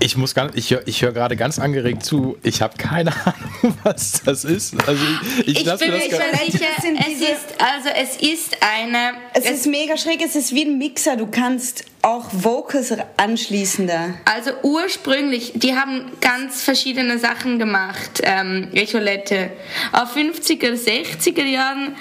[0.00, 2.36] Ich muss ganz, ich höre ich hör gerade ganz angeregt zu.
[2.42, 4.74] Ich habe keine Ahnung, was das ist.
[4.88, 5.02] Also
[5.38, 6.64] ich, ich, Ich lass bin mir das nicht gar- mehr sicher.
[7.00, 9.12] Es ist, also es ist eine.
[9.34, 11.16] Es ist mega schräg, es ist wie ein Mixer.
[11.16, 14.14] Du kannst auch Vocals anschließen da.
[14.24, 19.50] also ursprünglich, die haben ganz verschiedene Sachen gemacht, ähm, Echolette.
[19.92, 21.94] Auf 50er, 60er Jahren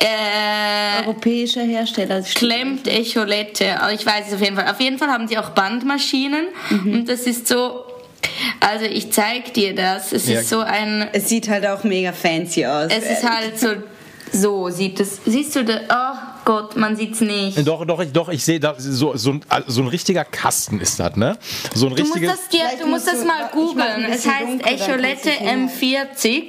[0.00, 2.22] äh, Europäischer Hersteller.
[2.22, 3.80] klemmt Echolette.
[3.80, 4.68] Aber Ich weiß es auf jeden Fall.
[4.70, 6.46] Auf jeden Fall haben die auch Bandmaschinen
[6.84, 7.84] und das ist so.
[8.60, 10.12] Also ich zeig dir das.
[10.12, 10.40] Es Ja.
[10.40, 11.08] ist so ein.
[11.12, 12.90] Es sieht halt auch mega fancy aus.
[12.90, 13.68] Es ist halt so.
[14.30, 15.20] So sieht es.
[15.24, 15.80] Siehst du das?
[15.90, 17.66] Oh Gott, man sieht's nicht.
[17.66, 21.00] Doch, doch, ich, doch, ich sehe da so, so, ein, so ein richtiger Kasten ist
[21.00, 21.38] das, ne?
[21.74, 22.36] So ein Du musst richtiges.
[22.38, 24.04] das, dir, du musst musst das mal googeln.
[24.10, 25.46] Es heißt Echolette kannst
[25.80, 26.44] du es M40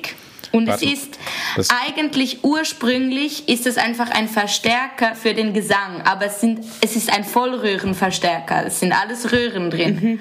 [0.52, 0.86] und Warte.
[0.86, 1.20] es ist
[1.56, 6.96] Das- eigentlich ursprünglich ist es einfach ein Verstärker für den Gesang, aber es, sind, es
[6.96, 8.66] ist ein Vollröhrenverstärker.
[8.66, 10.00] Es sind alles Röhren drin.
[10.02, 10.20] Mhm.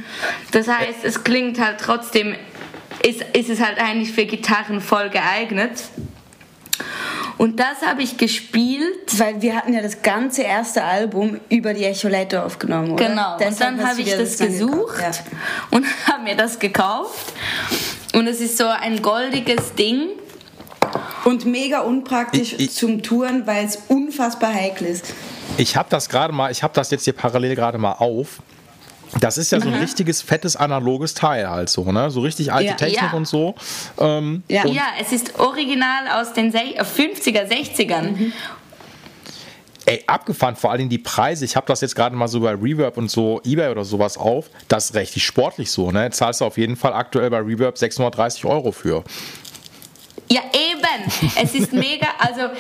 [0.52, 2.34] Das heißt, es klingt halt trotzdem,
[3.06, 5.72] ist, ist es halt eigentlich für Gitarren voll geeignet.
[7.38, 8.84] Und das habe ich gespielt.
[9.16, 13.08] Weil wir hatten ja das ganze erste Album über die Echolette aufgenommen, oder?
[13.08, 15.22] Genau, und Deshalb dann hast habe ich das dann gesucht gekauft,
[15.70, 17.32] und habe mir das gekauft.
[18.14, 20.08] Und es ist so ein goldiges Ding.
[21.24, 25.12] Und mega unpraktisch Ich- ich- zum Touren, weil es unfassbar heikel ist.
[25.58, 28.40] Ich habe das gerade mal, ich habe das jetzt hier parallel gerade mal auf.
[29.20, 32.10] Das ist ja so ein richtiges fettes analoges Teil halt so, ne?
[32.10, 32.74] So richtig alte Ja.
[32.74, 33.16] Technik Ja.
[33.16, 33.54] und so.
[33.98, 34.66] Ähm, Ja.
[34.66, 38.32] Ja, es ist original aus den sech- äh, 50er, 60ern.
[39.88, 41.46] Ey, abgefahren, vor allem die Preise.
[41.46, 44.50] Ich habe das jetzt gerade mal so bei Reverb und so, Ebay oder sowas auf.
[44.68, 46.10] Das ist richtig sportlich so, ne?
[46.10, 49.02] Zahlst du auf jeden Fall aktuell bei Reverb 630 Euro für.
[50.30, 51.32] Ja, eben.
[51.42, 52.08] Es ist mega.
[52.18, 52.50] Also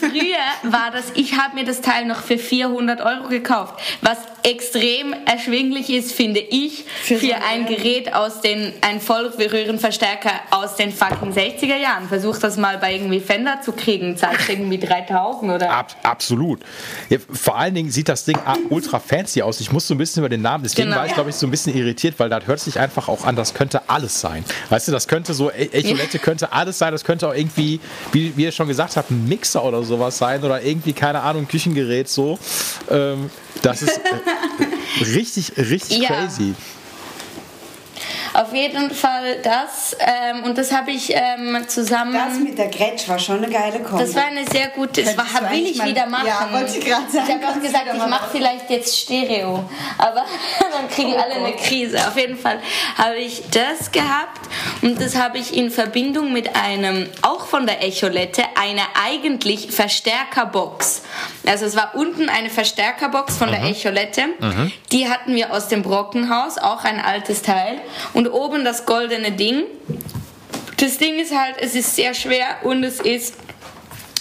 [0.00, 5.14] früher war das, ich habe mir das Teil noch für 400 Euro gekauft, was extrem
[5.24, 11.32] erschwinglich ist, finde ich, für, für ein Gerät aus den, ein Vollröhrenverstärker aus den fucking
[11.32, 12.06] 60er Jahren.
[12.08, 15.70] Versuch das mal bei irgendwie Fender zu kriegen, zahlst irgendwie 3000 oder?
[15.70, 16.60] Ab, absolut.
[17.08, 18.38] Ja, vor allen Dingen sieht das Ding
[18.68, 19.60] ultra fancy aus.
[19.60, 21.00] Ich muss so ein bisschen über den Namen, deswegen genau.
[21.00, 23.36] war ich glaube ich so ein bisschen irritiert, weil das hört sich einfach auch an,
[23.36, 24.44] das könnte alles sein.
[24.68, 27.80] Weißt du, das könnte so, e- Echolette könnte alles sein, das könnte auch irgendwie,
[28.12, 31.44] wie, wie ihr schon gesagt habt, ein Mixer oder sowas sein oder irgendwie, keine Ahnung,
[31.44, 32.38] ein Küchengerät so.
[32.90, 33.30] Ähm,
[33.62, 36.08] das ist äh, richtig, richtig ja.
[36.08, 36.54] crazy.
[38.34, 39.96] Auf jeden Fall das.
[40.00, 42.14] Ähm, und das habe ich ähm, zusammen.
[42.14, 44.04] Das mit der Gretsch war schon eine geile Kombi.
[44.04, 45.04] Das war eine sehr gute.
[45.04, 46.26] Das war, will ich mal, wieder machen.
[46.26, 47.26] Ja, wollte ich gerade sagen.
[47.28, 49.64] Ich habe auch gesagt, ich mache vielleicht jetzt Stereo.
[49.98, 50.24] Aber
[50.72, 51.46] dann kriegen oh alle Gott.
[51.46, 51.98] eine Krise.
[51.98, 52.58] Auf jeden Fall
[52.98, 54.40] habe ich das gehabt.
[54.82, 61.02] Und das habe ich in Verbindung mit einem, auch von der Echolette, eine eigentlich Verstärkerbox.
[61.46, 63.52] Also es war unten eine Verstärkerbox von mhm.
[63.52, 64.22] der Echolette.
[64.40, 64.72] Mhm.
[64.92, 67.80] Die hatten wir aus dem Brockenhaus, auch ein altes Teil.
[68.12, 69.64] Und und oben das goldene Ding.
[70.78, 73.34] Das Ding ist halt, es ist sehr schwer und es ist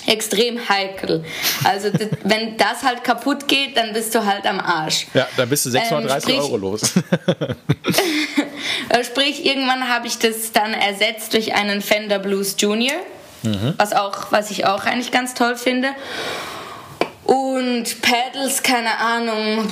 [0.05, 1.23] extrem heikel.
[1.63, 1.89] Also
[2.23, 5.07] wenn das halt kaputt geht, dann bist du halt am Arsch.
[5.13, 6.81] Ja, dann bist du 630 ähm, sprich, Euro los.
[8.89, 12.97] Äh, sprich, irgendwann habe ich das dann ersetzt durch einen Fender Blues Junior,
[13.41, 13.73] mhm.
[13.77, 15.89] was, auch, was ich auch eigentlich ganz toll finde.
[17.25, 19.69] Und Pedals, keine Ahnung,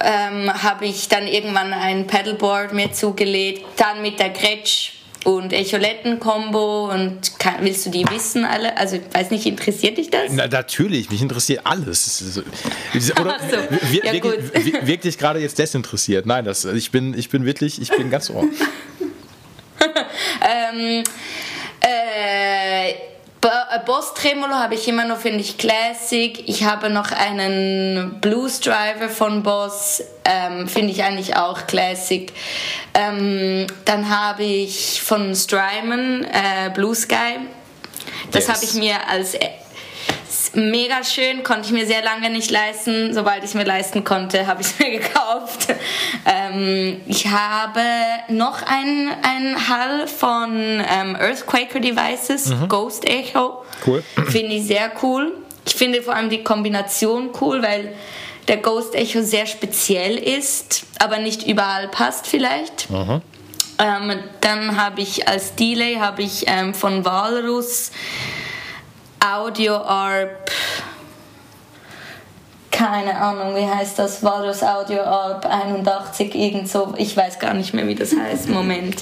[0.00, 4.92] ähm, habe ich dann irgendwann ein Pedalboard mir zugelegt, dann mit der Gretsch
[5.24, 8.76] und Echoletten-Kombo und kann, willst du die wissen alle?
[8.76, 10.30] Also, ich weiß nicht, interessiert dich das?
[10.30, 12.40] Na, natürlich, mich interessiert alles.
[13.20, 13.56] Oder so.
[13.90, 16.26] wir, ja, wirklich, wirklich gerade jetzt desinteressiert?
[16.26, 18.44] Nein, das, ich, bin, ich bin wirklich, ich bin ganz ohr.
[20.42, 21.04] ähm, äh, äh,
[23.78, 26.42] Boss Tremolo habe ich immer noch, finde ich, Classic.
[26.48, 32.32] Ich habe noch einen Blues Driver von Boss, ähm, finde ich eigentlich auch Classic.
[32.94, 37.38] Ähm, dann habe ich von Strymon äh, Blue Sky.
[38.30, 38.56] Das yes.
[38.56, 39.34] habe ich mir als
[40.54, 43.12] mega schön, konnte ich mir sehr lange nicht leisten.
[43.12, 45.74] Sobald ich es mir leisten konnte, habe ich es mir gekauft.
[46.26, 47.80] Ähm, ich habe
[48.28, 52.68] noch einen, einen Hall von ähm, Earthquaker Devices, mhm.
[52.68, 53.64] Ghost Echo.
[53.86, 54.02] Cool.
[54.26, 55.32] Finde ich sehr cool.
[55.66, 57.94] Ich finde vor allem die Kombination cool, weil
[58.48, 62.90] der Ghost Echo sehr speziell ist, aber nicht überall passt vielleicht.
[62.90, 63.22] Mhm.
[63.78, 67.90] Ähm, dann habe ich als Delay habe ich ähm, von Walrus
[69.24, 70.50] Audio Arp
[72.74, 77.72] keine Ahnung, wie heißt das, Walrus Audio Arp 81, irgend so, ich weiß gar nicht
[77.72, 78.96] mehr, wie das heißt, Moment.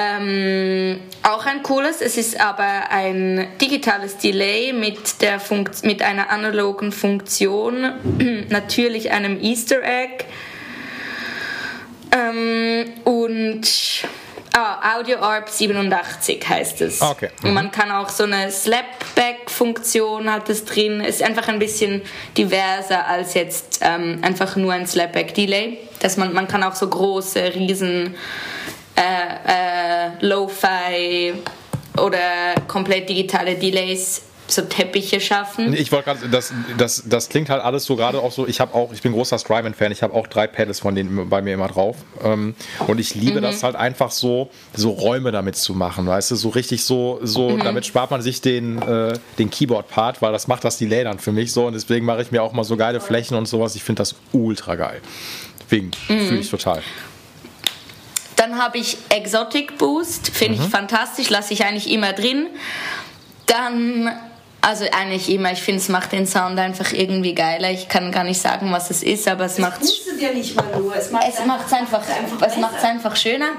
[0.00, 6.30] Ähm, auch ein cooles, es ist aber ein digitales Delay mit, der Funkt mit einer
[6.30, 7.92] analogen Funktion,
[8.50, 10.24] natürlich einem Easter Egg.
[12.12, 13.68] Ähm, und
[14.54, 17.00] Ah, Audio ARP 87 heißt es.
[17.00, 17.30] Okay.
[17.40, 17.48] Mhm.
[17.48, 21.00] Und man kann auch so eine Slapback-Funktion hat es drin.
[21.00, 22.02] Ist einfach ein bisschen
[22.36, 25.78] diverser als jetzt ähm, einfach nur ein Slapback-Delay.
[26.00, 28.14] Dass man, man kann auch so große, riesen
[28.94, 31.34] äh, äh, Lo-Fi
[31.96, 35.72] oder komplett digitale Delays so Teppiche schaffen.
[35.72, 38.74] Ich wollte gerade, das, das, das klingt halt alles so gerade auch so, ich habe
[38.74, 41.68] auch, ich bin großer Strymon-Fan, ich habe auch drei Pedals von denen bei mir immer
[41.68, 41.96] drauf.
[42.22, 42.54] Ähm,
[42.86, 43.42] und ich liebe mhm.
[43.42, 47.50] das halt einfach so, so Räume damit zu machen, weißt du, so richtig so, so,
[47.50, 47.60] mhm.
[47.60, 51.32] damit spart man sich den, äh, den Keyboard-Part, weil das macht das Delay dann für
[51.32, 53.74] mich so und deswegen mache ich mir auch mal so geile Flächen und sowas.
[53.74, 55.00] Ich finde das ultra geil.
[55.64, 56.20] Deswegen mhm.
[56.26, 56.82] fühle ich total.
[58.36, 60.70] Dann habe ich Exotic Boost, finde ich mhm.
[60.70, 62.48] fantastisch, lasse ich eigentlich immer drin.
[63.46, 64.10] Dann
[64.62, 65.52] also eigentlich immer.
[65.52, 67.70] Ich finde, es macht den Sound einfach irgendwie geiler.
[67.70, 70.06] Ich kann gar nicht sagen, was es ist, aber es macht es.
[70.20, 70.94] ja nicht mal nur.
[70.94, 73.50] Es macht es einfach, einfach, es macht einfach schöner.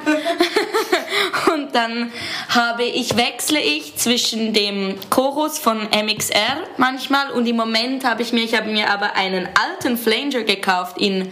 [1.54, 2.12] und dann
[2.50, 8.32] habe ich wechsle ich zwischen dem Chorus von MXR manchmal und im Moment habe ich
[8.32, 11.32] mir ich habe mir aber einen alten Flanger gekauft in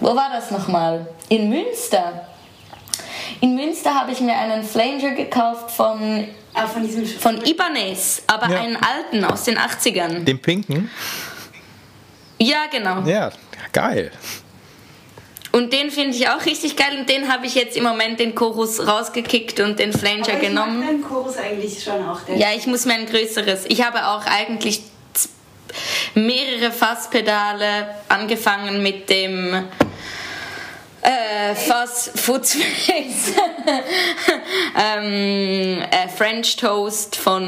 [0.00, 1.06] wo war das nochmal?
[1.28, 2.26] In Münster.
[3.40, 8.48] In Münster habe ich mir einen Flanger gekauft von Ah, von diesem Von Ibanez, aber
[8.48, 8.60] ja.
[8.60, 10.24] einen alten aus den 80ern.
[10.24, 10.88] Den pinken?
[12.38, 13.02] Ja, genau.
[13.02, 13.32] Ja,
[13.72, 14.12] geil.
[15.50, 18.34] Und den finde ich auch richtig geil und den habe ich jetzt im Moment den
[18.34, 20.82] Chorus rausgekickt und den Flanger aber ich genommen.
[20.82, 22.20] Ich den Chorus eigentlich schon auch.
[22.34, 23.64] ja, ich muss mir ein größeres.
[23.68, 24.82] Ich habe auch eigentlich
[26.14, 29.64] mehrere Fasspedale angefangen mit dem
[31.04, 33.34] Äh, Fast Foodspace.
[34.78, 37.42] ähm, äh, French Toast von,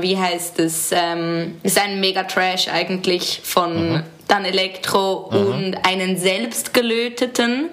[0.00, 0.90] wie heißt es?
[0.90, 4.02] Ähm, ist ein Mega Trash eigentlich von mhm.
[4.26, 5.38] Dan Electro mhm.
[5.38, 7.64] und einen selbstgelöteten.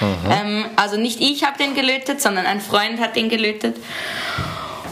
[0.00, 0.30] Mhm.
[0.30, 3.76] Ähm, also nicht ich habe den gelötet, sondern ein Freund hat den gelötet.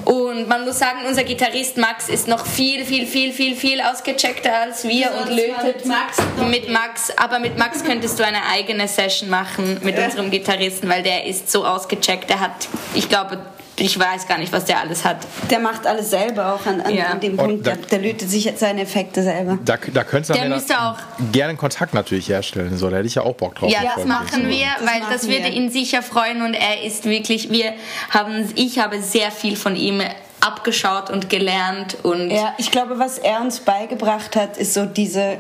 [0.05, 4.53] Und man muss sagen, unser Gitarrist Max ist noch viel, viel, viel, viel, viel ausgecheckter
[4.53, 6.17] als wir und lötet mit Max,
[6.51, 7.11] mit Max.
[7.17, 10.05] Aber mit Max könntest du eine eigene Session machen mit ja.
[10.05, 12.31] unserem Gitarristen, weil der ist so ausgecheckt.
[12.31, 13.39] Der hat, ich glaube,
[13.77, 15.19] ich weiß gar nicht, was der alles hat.
[15.51, 17.07] Der macht alles selber auch an, an, ja.
[17.07, 17.67] an dem Punkt.
[17.67, 19.59] Da, der lötet sich jetzt seine Effekte selber.
[19.65, 20.97] Da, da könntest du auch
[21.33, 22.77] gerne Kontakt natürlich herstellen.
[22.77, 23.71] So, da hätte ich ja auch Bock drauf.
[23.71, 25.53] Ja, das machen wir, das weil machen das würde wir.
[25.53, 27.73] ihn sicher freuen und er ist wirklich, wir
[28.11, 30.03] haben, ich habe sehr viel von ihm
[30.41, 35.39] abgeschaut und gelernt und ja, ich glaube, was er uns beigebracht hat, ist so diese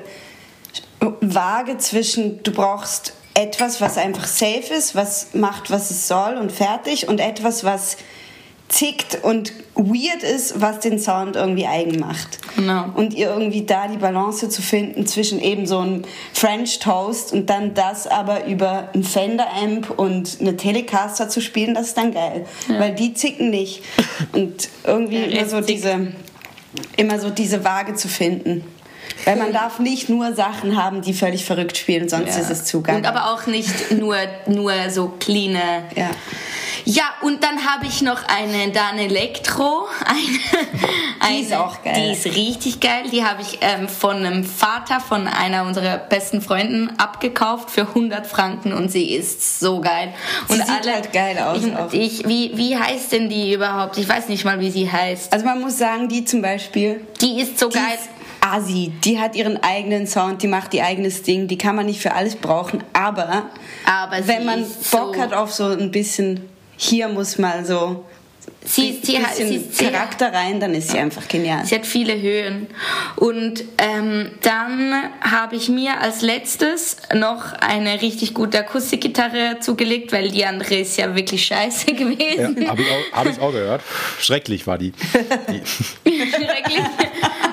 [1.21, 6.53] Waage zwischen du brauchst etwas, was einfach safe ist, was macht, was es soll und
[6.53, 7.97] fertig und etwas, was
[8.73, 12.39] zickt und weird ist, was den Sound irgendwie eigen macht.
[12.57, 12.87] Genau.
[12.95, 16.03] Und ihr irgendwie da die Balance zu finden zwischen eben so einem
[16.33, 21.75] French Toast und dann das aber über ein Fender Amp und eine Telecaster zu spielen,
[21.75, 22.47] das ist dann geil.
[22.69, 22.81] Ja.
[22.81, 23.83] Weil die zicken nicht.
[24.33, 26.09] Und irgendwie ja, immer so diese,
[26.97, 28.65] immer so diese Waage zu finden.
[29.25, 32.41] Weil man darf nicht nur Sachen haben, die völlig verrückt spielen, sonst ja.
[32.41, 32.97] ist es zu geil.
[32.97, 34.17] Und aber auch nicht nur,
[34.47, 35.59] nur so clean.
[35.95, 36.11] Ja.
[36.85, 39.87] Ja, und dann habe ich noch eine Dan Electro.
[40.05, 40.21] Eine,
[41.21, 41.95] eine, die ist auch geil.
[41.97, 43.05] Die ist richtig geil.
[43.11, 48.27] Die habe ich ähm, von einem Vater von einer unserer besten Freunden abgekauft für 100
[48.27, 50.13] Franken und sie ist so geil.
[50.49, 51.61] Sie und sieht alle, halt geil aus.
[51.93, 53.99] Ich, ich, wie, wie heißt denn die überhaupt?
[53.99, 55.33] Ich weiß nicht mal, wie sie heißt.
[55.33, 57.07] Also man muss sagen, die zum Beispiel.
[57.21, 57.95] Die ist so die geil.
[57.95, 58.09] Ist
[58.45, 62.01] Asi, die hat ihren eigenen Sound, die macht ihr eigenes Ding, die kann man nicht
[62.01, 63.45] für alles brauchen, aber,
[63.87, 66.49] aber wenn man Bock so hat auf so ein bisschen
[66.83, 68.05] hier muss mal so
[68.65, 71.65] sie, sie, bisschen sie, sie, Charakter rein, dann ist sie einfach genial.
[71.65, 72.69] Sie hat viele Höhen.
[73.17, 80.31] Und ähm, dann habe ich mir als letztes noch eine richtig gute Akustikgitarre zugelegt, weil
[80.31, 82.63] die andere ist ja wirklich scheiße gewesen.
[82.63, 83.83] Ja, habe ich, auch, hab ich auch gehört.
[84.21, 84.93] Schrecklich war die.
[84.93, 85.63] die.
[86.31, 86.81] Schrecklich.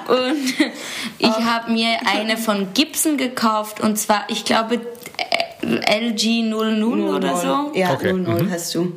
[0.08, 0.72] Und
[1.20, 4.80] ich habe mir eine von Gibson gekauft und zwar, ich glaube,
[5.62, 7.72] LG 00 oder so.
[7.78, 8.14] Ja, okay.
[8.14, 8.52] 00 mhm.
[8.52, 8.94] hast du.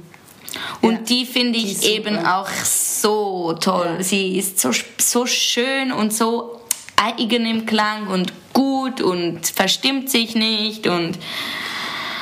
[0.81, 3.95] Und ja, die finde ich die eben auch so toll.
[3.99, 4.03] Ja.
[4.03, 6.61] Sie ist so, so schön und so
[6.97, 11.19] eigen im Klang und gut und verstimmt sich nicht und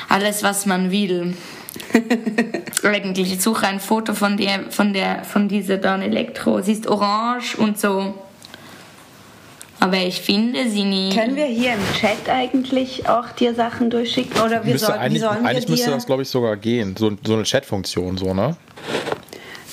[0.09, 1.37] alles, was man will.
[2.83, 6.61] Eigentlich, ich suche ein Foto von der, von der, von dieser Don Electro.
[6.61, 8.14] Sie ist orange und so
[9.81, 11.14] aber ich finde sie nie.
[11.14, 14.41] Können wir hier im Chat eigentlich auch dir Sachen durchschicken?
[14.43, 16.95] Oder wir sollten, eigentlich, sollen eigentlich wir müsste das, glaube ich, sogar gehen.
[16.99, 18.57] So, so eine Chat-Funktion, so, ne?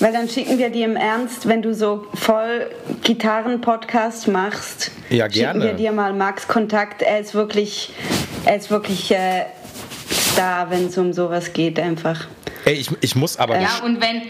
[0.00, 2.70] Weil dann schicken wir dir im Ernst, wenn du so voll
[3.02, 5.60] Gitarren-Podcast machst, ja, gerne.
[5.60, 7.02] schicken wir dir mal Max Kontakt.
[7.02, 7.90] Er ist wirklich,
[8.44, 9.46] er ist wirklich äh,
[10.10, 12.28] Star, wenn es um sowas geht, einfach.
[12.64, 13.58] Ey, ich, ich muss aber.
[13.58, 14.22] Ja, und wenn,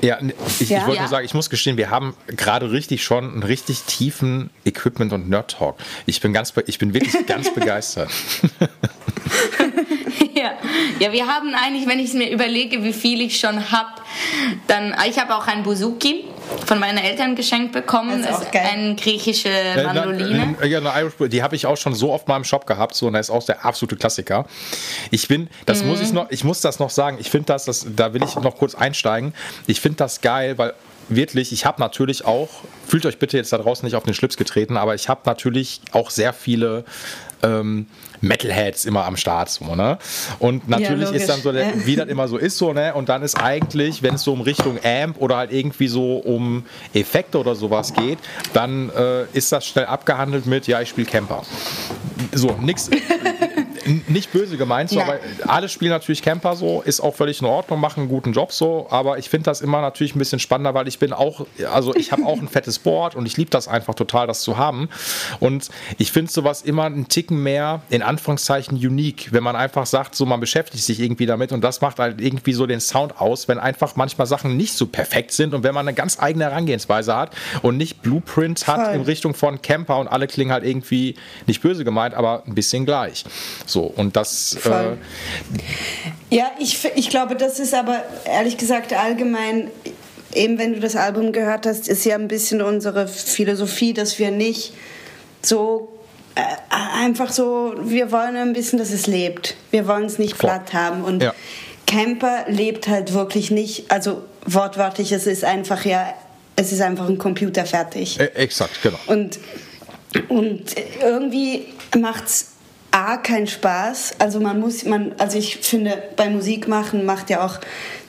[0.00, 0.18] ja,
[0.60, 0.78] ich, ja?
[0.78, 1.02] ich wollte ja.
[1.02, 5.28] nur sagen, ich muss gestehen, wir haben gerade richtig schon einen richtig tiefen Equipment- und
[5.28, 5.76] Nerd-Talk.
[6.06, 8.10] Ich bin, ganz, ich bin wirklich ganz begeistert.
[10.34, 10.52] ja.
[11.00, 13.90] ja, wir haben eigentlich, wenn ich es mir überlege, wie viel ich schon habe,
[14.66, 16.24] dann, ich habe auch ein Buzuki
[16.66, 18.22] von meinen Eltern geschenkt bekommen.
[18.22, 18.68] Das ist, auch geil.
[18.72, 19.50] eine griechische
[19.84, 20.56] Mandoline.
[20.64, 23.06] Ja, eine Irish, die habe ich auch schon so oft mal im Shop gehabt, so,
[23.06, 24.46] und das ist auch der absolute Klassiker.
[25.10, 25.88] Ich bin, das mhm.
[25.88, 28.36] muss ich noch, ich muss das noch sagen, ich finde das, das, da will ich
[28.36, 29.34] noch kurz einsteigen.
[29.66, 30.74] Ich finde das geil, weil
[31.08, 32.48] wirklich, ich habe natürlich auch,
[32.86, 35.80] fühlt euch bitte jetzt da draußen nicht auf den Schlips getreten, aber ich habe natürlich
[35.92, 36.84] auch sehr viele
[37.42, 37.86] ähm,
[38.20, 39.50] Metalheads immer am Start.
[39.50, 39.98] So, ne?
[40.38, 42.94] Und natürlich ja, ist dann so, der, wie das immer so ist, so, ne?
[42.94, 46.64] Und dann ist eigentlich, wenn es so um Richtung Amp oder halt irgendwie so um
[46.94, 48.18] Effekte oder sowas geht,
[48.52, 51.42] dann äh, ist das schnell abgehandelt mit, ja, ich spiele Camper.
[52.32, 52.90] So, nix
[53.88, 57.80] nicht böse gemeint, so, aber alle spielen natürlich Camper so, ist auch völlig in Ordnung,
[57.80, 60.88] machen einen guten Job so, aber ich finde das immer natürlich ein bisschen spannender, weil
[60.88, 63.94] ich bin auch, also ich habe auch ein fettes Board und ich liebe das einfach
[63.94, 64.88] total, das zu haben.
[65.40, 70.14] Und ich finde sowas immer einen Ticken mehr, in Anführungszeichen, unique, wenn man einfach sagt,
[70.14, 73.48] so man beschäftigt sich irgendwie damit und das macht halt irgendwie so den Sound aus,
[73.48, 77.16] wenn einfach manchmal Sachen nicht so perfekt sind und wenn man eine ganz eigene Herangehensweise
[77.16, 78.94] hat und nicht Blueprint hat Voll.
[78.94, 81.14] in Richtung von Camper und alle klingen halt irgendwie
[81.46, 83.24] nicht böse gemeint, aber ein bisschen gleich.
[83.66, 84.58] So, so, und das.
[84.64, 84.96] Äh
[86.34, 89.70] ja, ich, ich glaube, das ist aber ehrlich gesagt allgemein,
[90.34, 94.32] eben wenn du das Album gehört hast, ist ja ein bisschen unsere Philosophie, dass wir
[94.32, 94.72] nicht
[95.42, 95.96] so
[96.34, 96.40] äh,
[96.72, 99.54] einfach so, wir wollen ein bisschen, dass es lebt.
[99.70, 101.04] Wir wollen es nicht platt haben.
[101.04, 101.32] Und Ja.
[101.86, 106.12] Camper lebt halt wirklich nicht, also wortwörtlich, es ist einfach ja,
[106.56, 108.18] es ist einfach ein Computer fertig.
[108.18, 108.98] Äh, exakt, genau.
[109.06, 109.38] Und,
[110.28, 110.64] und
[111.00, 111.66] irgendwie
[111.96, 112.57] macht's
[112.90, 114.14] A keinen Spaß.
[114.18, 117.58] Also man muss, man, also ich finde, bei Musik machen macht ja auch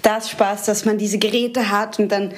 [0.02, 2.34] das Spaß, dass man diese Geräte hat und dann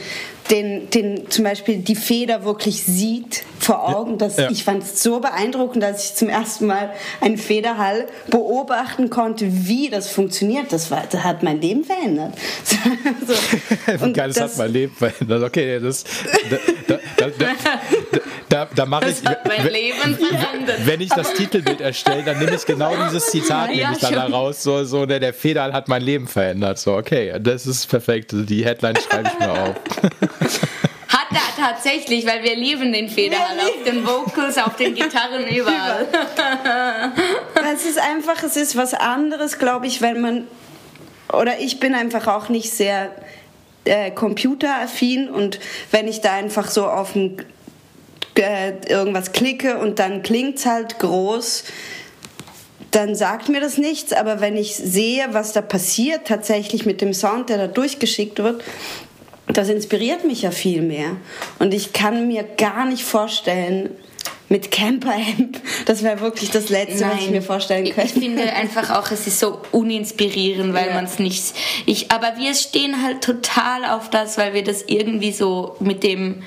[0.50, 4.18] den, den zum Beispiel die Feder wirklich sieht vor Augen.
[4.18, 4.50] Das, Ja.
[4.50, 9.90] Ich fand es so beeindruckend, dass ich zum ersten Mal einen Federhall beobachten konnte, wie
[9.90, 10.74] das funktioniert.
[10.74, 12.34] Das, war, das hat mein Leben verändert.
[13.28, 14.04] so.
[14.04, 15.44] Und Geiles hat mein Leben verändert.
[15.44, 16.04] Okay, das,
[16.50, 16.58] da,
[17.18, 18.20] da, da,
[18.62, 20.86] da, da, mache ich, mein Leben verändert.
[20.86, 24.14] wenn ich das Titelbild erstelle, dann nehme ich genau dieses Zitat Ja, nehme ich dann
[24.14, 24.62] da raus.
[24.64, 26.80] So, so der, der Federal hat mein Leben verändert.
[26.80, 28.32] So, okay, das ist perfekt.
[28.34, 29.76] Die Headline schreibe ich mir auf.
[31.08, 36.08] Hat er tatsächlich, weil wir lieben den Federhall auf den Vocals, auf den Gitarren, überall.
[37.74, 40.48] Es ist einfach, es ist was anderes, glaube ich, wenn man,
[41.34, 43.12] oder ich bin einfach auch nicht sehr
[43.86, 45.60] äh, computeraffin und
[45.92, 47.44] wenn ich da einfach so auf ein,
[48.36, 51.64] äh, irgendwas klicke und dann klingt's halt groß,
[52.92, 57.14] dann sagt mir das nichts, aber wenn ich sehe, was da passiert tatsächlich mit dem
[57.14, 58.64] Sound, der da durchgeschickt wird,
[59.48, 61.18] das inspiriert mich ja viel mehr.
[61.60, 63.92] Und ich kann mir gar nicht vorstellen,
[64.50, 68.02] mit Camper Amp, das wäre wirklich das Letzte, was ich mir vorstellen könnte.
[68.02, 70.96] Ich finde einfach auch, es ist so uninspirierend, weil Ja.
[70.96, 71.54] man es nicht.
[71.86, 76.44] Ich, aber wir stehen halt total auf das, weil wir das irgendwie so mit dem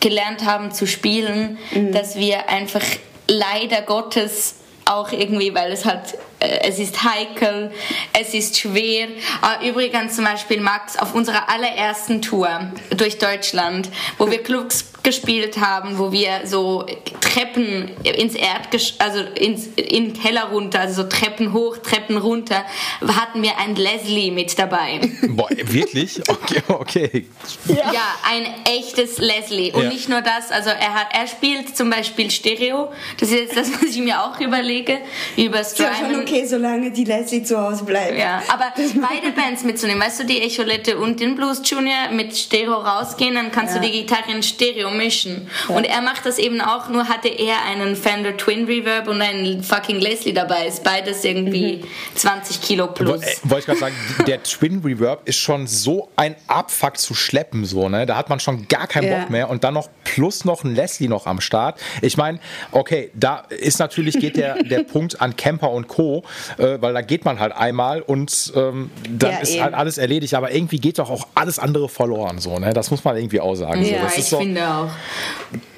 [0.00, 1.92] gelernt haben zu spielen, Mhm.
[1.92, 2.82] dass wir einfach
[3.26, 7.70] leider Gottes auch irgendwie, weil es halt, äh, es ist heikel,
[8.18, 9.08] es ist schwer.
[9.42, 12.48] Ah, Übrigens zum Beispiel Max auf unserer allerersten Tour
[12.96, 16.84] durch Deutschland, wo wir Clubs gespielt haben, wo wir so
[17.20, 22.64] Treppen ins Erdgesch also ins, in den Keller runter, also so Treppen hoch, Treppen runter,
[23.00, 25.00] hatten wir ein Leslie mit dabei.
[25.28, 26.20] Boah, wirklich?
[26.28, 27.26] Okay, okay.
[27.68, 28.44] Ja, ein
[28.78, 29.72] echtes Leslie.
[29.72, 29.88] Und Ja.
[29.88, 32.92] nicht nur das, also er, hat, er spielt zum Beispiel Stereo.
[33.18, 34.98] Das ist jetzt das, was ich mir auch überlege.
[35.36, 38.18] Über Ist ja schon okay, solange die Leslie zu Hause bleibt.
[38.18, 42.74] Ja, aber beide Bands mitzunehmen, weißt du, die Echolette und den Blues Junior mit Stereo
[42.74, 43.80] rausgehen, dann kannst Ja.
[43.80, 45.48] du die Gitarre in Stereo mischen.
[45.68, 49.62] Und er macht das eben auch, nur hatte er einen Fender Twin Reverb und einen
[49.62, 50.66] fucking Leslie dabei.
[50.66, 51.84] Ist beides irgendwie
[52.14, 53.22] 20 Kilo plus.
[53.22, 53.94] Äh, Wollte ich gerade sagen,
[54.26, 58.04] der Twin Reverb ist schon so ein Abfuck zu schleppen, so, ne?
[58.04, 59.20] Da hat man schon gar keinen Ja.
[59.20, 61.78] Bock mehr und dann noch plus noch ein Leslie noch am Start.
[62.02, 62.40] Ich meine,
[62.72, 66.24] okay, da ist natürlich geht der, der Punkt an Camper und Co.,
[66.58, 69.62] äh, weil da geht man halt einmal und ähm, dann Ja, ist eben.
[69.64, 72.72] halt alles erledigt, aber irgendwie geht doch auch alles andere verloren, so, ne?
[72.72, 73.84] Das muss man irgendwie auch sagen.
[73.84, 73.90] so.
[73.90, 74.77] ja, das ich ist so, finde auch.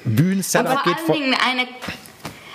[0.03, 1.15] Bühnensetup Vor geht allen vor.
[1.15, 1.67] Dingen eine,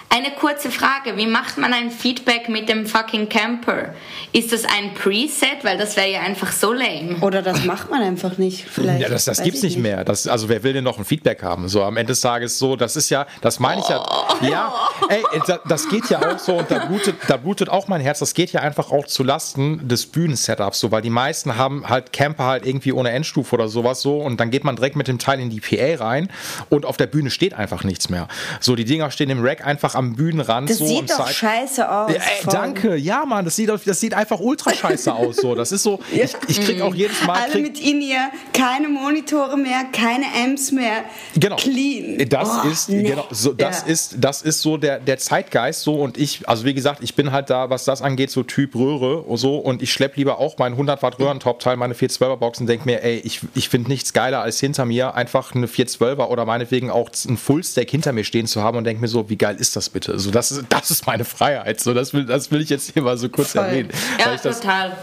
[0.09, 1.17] eine kurze Frage.
[1.17, 3.95] Wie macht man ein Feedback mit dem fucking Camper?
[4.33, 5.63] Ist das ein Preset?
[5.65, 7.17] Weil das wäre ja einfach so lame.
[7.21, 8.65] Oder das macht man einfach nicht.
[8.69, 9.01] Vielleicht.
[9.03, 10.05] Ja, das, das gibt's ich nicht mehr.
[10.05, 11.69] Das, also wer will denn noch ein Feedback haben?
[11.69, 14.05] So am Ende des Tages so, das ist ja, das meine ich ja.
[14.43, 14.73] Ja,
[15.09, 18.21] ey, da- das geht ja auch so und da blutet, da blutet auch mein Herz.
[18.21, 22.13] Das geht ja einfach auch zu Lasten des Bühnensetups so, weil die meisten haben halt
[22.13, 25.19] Camper halt irgendwie ohne Endstufe oder sowas so und dann geht man direkt mit dem
[25.19, 26.31] Teil in die PA rein
[26.71, 28.29] und auf der Bühne steht einfach nichts mehr.
[28.61, 31.91] So die Dinger stehen im Rack einfach am Bühnenrand Das so sieht doch zeigt- scheiße
[31.91, 32.13] aus.
[32.13, 32.21] ey,
[32.51, 35.37] danke, ja, Mann, das sieht, das sieht einfach ultra scheiße aus.
[35.37, 35.55] So.
[35.55, 37.39] Das ist so, ich, ich krieg auch jedes Mal.
[37.43, 41.05] Alle mit In-Ear, keine Monitore mehr, keine Amps mehr.
[41.35, 41.57] Genau.
[41.57, 42.29] Clean.
[42.29, 43.03] Das Oh, ist nee.
[43.03, 43.87] genau, so, das Ja.
[43.93, 47.33] ist das ist so der der Zeitgeist so und ich also wie gesagt ich bin
[47.33, 50.59] halt da was das angeht so Typ Röhre und so und ich schlepp lieber auch
[50.59, 54.13] meinen 100 Watt Röhrentopteil meine 412er Box und denk mir ey ich, ich finde nichts
[54.13, 58.47] geiler als hinter mir einfach eine 412er oder meinetwegen auch ein Fullstack hinter mir stehen
[58.47, 60.91] zu haben und denk mir so wie geil ist das bitte so das ist das
[60.91, 63.65] ist meine Freiheit so das will das will ich jetzt hier mal so kurz Voll.
[63.65, 64.97] erwähnen Ja, ich das total.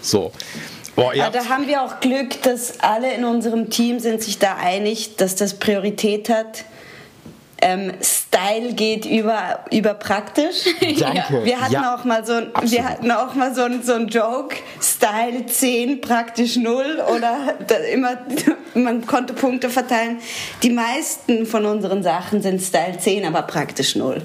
[0.00, 0.32] so
[0.96, 4.56] Boah, Ja, da haben wir auch Glück, dass alle in unserem Team sind sich da
[4.56, 6.64] einig, dass das Priorität hat.
[7.62, 10.64] Ähm, Style geht über, über praktisch.
[11.00, 11.44] Danke.
[11.44, 11.94] Wir hatten Ja.
[11.94, 12.70] auch mal so Absolut.
[12.70, 17.54] wir hatten auch mal so so ein Joke, Style 10, praktisch 0 oder
[17.92, 18.18] immer,
[18.74, 20.18] man konnte Punkte verteilen.
[20.62, 24.20] Die meisten von unseren Sachen sind Style 10, aber praktisch 0.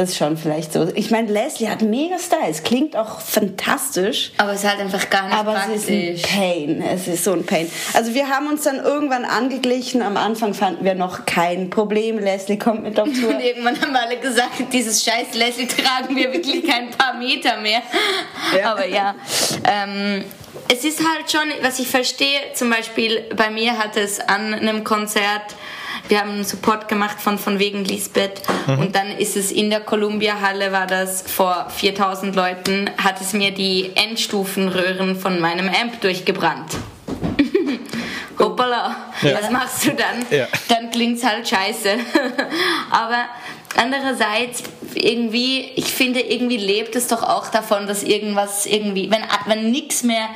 [0.00, 0.88] Das ist schon vielleicht so.
[0.94, 4.32] Ich meine, Leslie hat mega Style, es klingt auch fantastisch.
[4.38, 5.76] Aber es ist halt einfach gar nicht Aber praktisch.
[5.76, 6.82] es ist ein Pain.
[6.82, 7.70] Es ist so ein Pain.
[7.92, 10.00] Also wir haben uns dann irgendwann angeglichen.
[10.00, 12.18] Am Anfang fanden wir noch kein Problem.
[12.18, 13.28] Leslie kommt mit auf Tour.
[13.28, 17.82] Und irgendwann haben alle gesagt, dieses scheiß Leslie tragen wir wirklich kein paar Meter mehr.
[18.58, 18.72] Ja.
[18.72, 19.14] Aber ja,
[19.70, 20.24] ähm,
[20.72, 24.82] es ist halt schon, was ich verstehe, zum Beispiel bei mir hat es an einem
[24.82, 25.56] Konzert
[26.10, 28.78] wir haben einen Support gemacht von von wegen Lisbeth mhm.
[28.80, 33.32] und dann ist es in der Columbia Halle war das vor 4000 Leuten hat es
[33.32, 36.76] mir die Endstufenröhren von meinem Amp durchgebrannt.
[38.38, 39.38] Hoppala, ja.
[39.40, 40.24] was machst du dann?
[40.30, 40.48] Ja.
[40.68, 41.90] Dann klingt's halt scheiße.
[42.90, 43.26] Aber
[43.76, 49.70] andererseits irgendwie, ich finde, irgendwie lebt es doch auch davon, dass irgendwas irgendwie, wenn, wenn
[49.70, 50.28] nichts mehr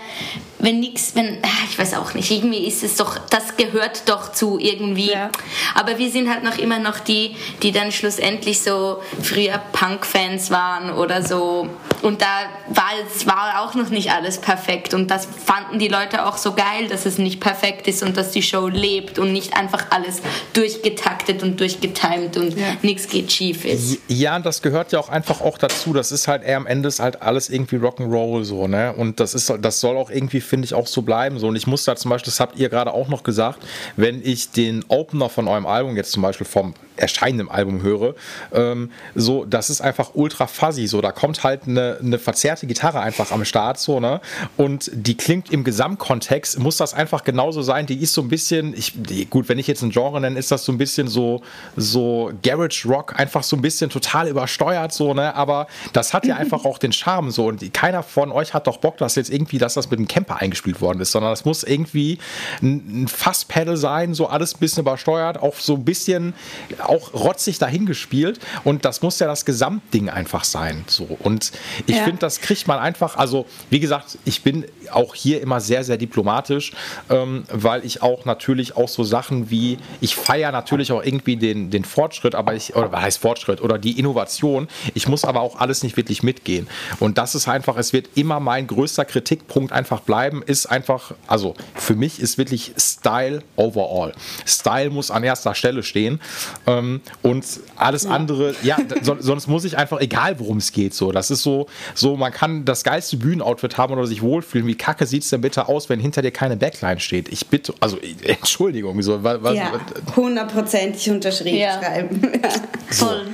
[0.65, 4.33] wenn nichts, wenn, ah, ich weiß auch nicht, irgendwie ist es doch, das gehört doch
[4.33, 5.11] zu irgendwie.
[5.11, 5.31] Ja.
[5.75, 10.91] Aber wir sind halt noch immer noch die, die dann schlussendlich so früher Punk-Fans waren
[10.91, 11.69] oder so.
[12.01, 12.27] Und da
[12.69, 14.95] war es war auch noch nicht alles perfekt.
[14.95, 18.31] Und das fanden die Leute auch so geil, dass es nicht perfekt ist und dass
[18.31, 20.23] die Show lebt und nicht einfach alles
[20.55, 22.77] durchgetaktet und durchgetimt und ja.
[22.83, 23.99] nichts geht schief ist.
[24.09, 25.93] Ja, das gehört ja auch einfach auch dazu.
[25.93, 28.95] Das ist halt eher am Ende ist halt alles irgendwie Rock'n'Roll so, ne?
[28.95, 31.41] Und das ist, das soll auch irgendwie finde ich, auch so bleiben.
[31.41, 31.49] So.
[31.49, 33.59] Und ich muss da zum Beispiel, das habt ihr gerade auch noch gesagt,
[33.97, 38.15] wenn ich den Opener von eurem Album jetzt zum Beispiel vom erscheinenden Album höre,
[38.53, 40.87] ähm, so, das ist einfach ultra fuzzy.
[40.87, 44.21] So, da kommt halt eine, eine verzerrte Gitarre einfach am Start, so, ne?
[44.57, 47.87] Und die klingt im Gesamtkontext, muss das einfach genauso sein.
[47.87, 50.53] Die ist so ein bisschen, ich, die, gut, wenn ich jetzt ein Genre nenne, ist
[50.53, 51.43] das so ein bisschen so,
[51.77, 55.35] so Garage Rock, einfach so ein bisschen total übersteuert, so, ne?
[55.35, 57.47] Aber das hat ja einfach auch den Charme, so.
[57.47, 60.41] Und keiner von euch hat doch Bock, dass jetzt irgendwie, dass das mit dem Camper
[60.45, 62.19] eingespielt worden ist, sondern es muss irgendwie
[62.63, 66.35] ein, ein Fasspedal sein, so alles ein bisschen übersteuert, auch so ein bisschen
[66.79, 70.85] auch rotzig dahingespielt und das muss ja das Gesamtding einfach sein.
[70.87, 71.05] So.
[71.21, 71.53] Und
[71.87, 72.05] ich ja.
[72.05, 75.97] finde, das kriegt man einfach, also wie gesagt, ich bin auch hier immer sehr, sehr
[75.97, 76.73] diplomatisch,
[77.11, 81.71] ähm, weil ich auch natürlich auch so Sachen wie, ich feiere natürlich auch irgendwie den,
[81.71, 85.59] den Fortschritt, aber ich, oder was heißt Fortschritt, oder die Innovation, ich muss aber auch
[85.59, 86.69] alles nicht wirklich mitgehen.
[87.01, 91.55] Und das ist einfach, es wird immer mein größter Kritikpunkt einfach bleiben, ist einfach, also
[91.75, 94.13] für mich ist wirklich Style overall.
[94.47, 96.21] Style muss an erster Stelle stehen.
[96.67, 97.45] Ähm, und
[97.77, 98.11] alles ja.
[98.11, 101.13] andere, ja, so, sonst muss ich einfach, egal worum es geht, so.
[101.13, 104.67] Das ist so, so, man kann das geilste Bühnenoutfit haben oder sich wohlfühlen.
[104.67, 107.29] Wie kacke sieht es denn bitte aus, wenn hinter dir keine Backline steht?
[107.29, 109.73] Ich bitte, also Entschuldigung, so was, ja,
[110.17, 111.79] hundertprozentig unterschrieben ja.
[111.79, 112.33] schreiben.
[112.91, 113.27] Voll.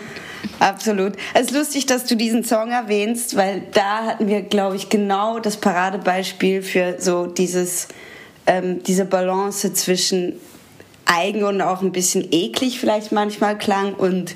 [0.60, 1.14] Absolut.
[1.34, 5.40] Es ist lustig, dass du diesen Song erwähnst, weil da hatten wir, glaube ich, genau
[5.40, 7.88] das Paradebeispiel für so dieses,
[8.46, 10.34] ähm, diese Balance zwischen
[11.06, 14.34] eigen und auch ein bisschen eklig vielleicht manchmal klang und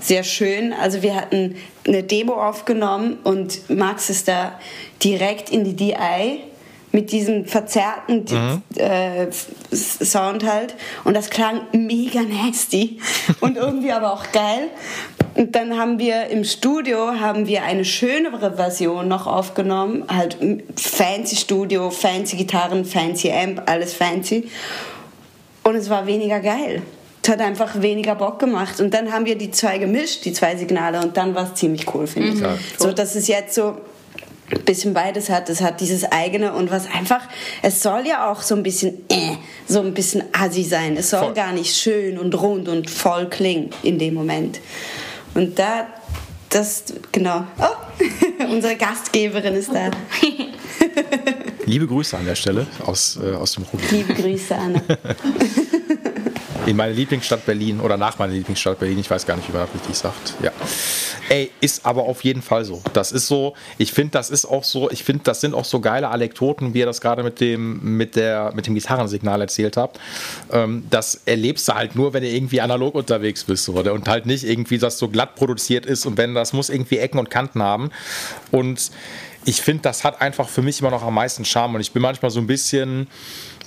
[0.00, 0.72] sehr schön.
[0.72, 1.56] Also wir hatten
[1.86, 4.58] eine Demo aufgenommen und Max ist da
[5.02, 6.40] direkt in die DI
[6.92, 8.62] mit diesem verzerrten mhm.
[8.76, 9.26] äh,
[9.70, 10.74] Sound halt
[11.04, 12.98] und das klang mega nasty
[13.40, 14.68] und irgendwie aber auch geil.
[15.36, 20.38] Und dann haben wir im Studio haben wir eine schönere Version noch aufgenommen, halt
[20.76, 24.48] fancy Studio, fancy Gitarren, fancy Amp, alles fancy.
[25.62, 26.80] Und es war weniger geil.
[27.22, 28.80] Es hat einfach weniger Bock gemacht.
[28.80, 31.92] Und dann haben wir die zwei gemischt, die zwei Signale, und dann war es ziemlich
[31.94, 32.40] cool, finde ich.
[32.40, 32.58] Mhm.
[32.78, 33.76] So, dass es jetzt so
[34.50, 35.50] ein bisschen beides hat.
[35.50, 37.20] Es hat dieses eigene und was einfach,
[37.60, 39.36] es soll ja auch so ein bisschen, äh,
[39.68, 40.96] so ein bisschen assi sein.
[40.96, 41.34] Es soll voll.
[41.34, 44.60] gar nicht schön und rund und voll klingen in dem Moment.
[45.36, 45.86] Und da,
[46.48, 47.44] das, genau.
[47.58, 49.90] Oh, unsere Gastgeberin ist da.
[51.66, 54.08] Liebe Grüße an der Stelle aus, äh, aus dem Ruhrgebiet.
[54.08, 54.80] Liebe Grüße, Anna.
[56.64, 59.66] In meine Lieblingsstadt Berlin oder nach meiner Lieblingsstadt Berlin, ich weiß gar nicht, wie man
[59.66, 60.34] das richtig sagt.
[60.42, 60.50] Ja.
[61.28, 62.82] Ey, ist aber auf jeden Fall so.
[62.92, 65.80] Das ist so, ich finde, das ist auch so, ich finde, das sind auch so
[65.80, 70.00] geile Anekdoten, wie ihr das gerade mit dem, mit, der, mit dem Gitarrensignal erzählt habt.
[70.52, 73.92] Ähm, das erlebst du halt nur, wenn du irgendwie analog unterwegs bist, oder?
[73.92, 77.18] Und halt nicht irgendwie, dass so glatt produziert ist und wenn das muss irgendwie Ecken
[77.18, 77.90] und Kanten haben.
[78.50, 78.90] Und
[79.46, 82.02] ich finde, das hat einfach für mich immer noch am meisten Charme und ich bin
[82.02, 83.06] manchmal so ein bisschen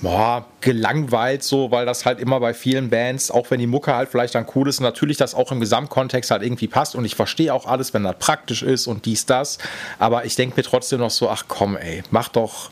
[0.02, 4.08] boah, gelangweilt so, weil das halt immer bei vielen Bands, auch wenn die Mucke halt
[4.08, 6.94] vielleicht dann cool ist, natürlich das auch im Gesamtkontext halt irgendwie passt.
[6.94, 9.58] Und ich verstehe auch alles, wenn das praktisch ist und dies, das,
[9.98, 12.70] aber ich denke mir trotzdem noch so, ach komm ey, mach doch,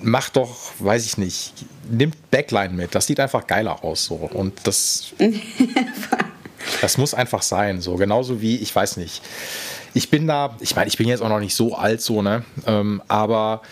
[0.00, 1.52] mach doch, weiß ich nicht,
[1.90, 4.14] nimmt Backline mit, das sieht einfach geiler aus so.
[4.14, 5.12] Und das,
[6.80, 7.96] das muss einfach sein, so.
[7.96, 9.22] Genauso wie, ich weiß nicht,
[9.94, 12.44] ich bin da, ich meine, ich bin jetzt auch noch nicht so alt, so, ne?
[12.66, 13.62] Ähm, aber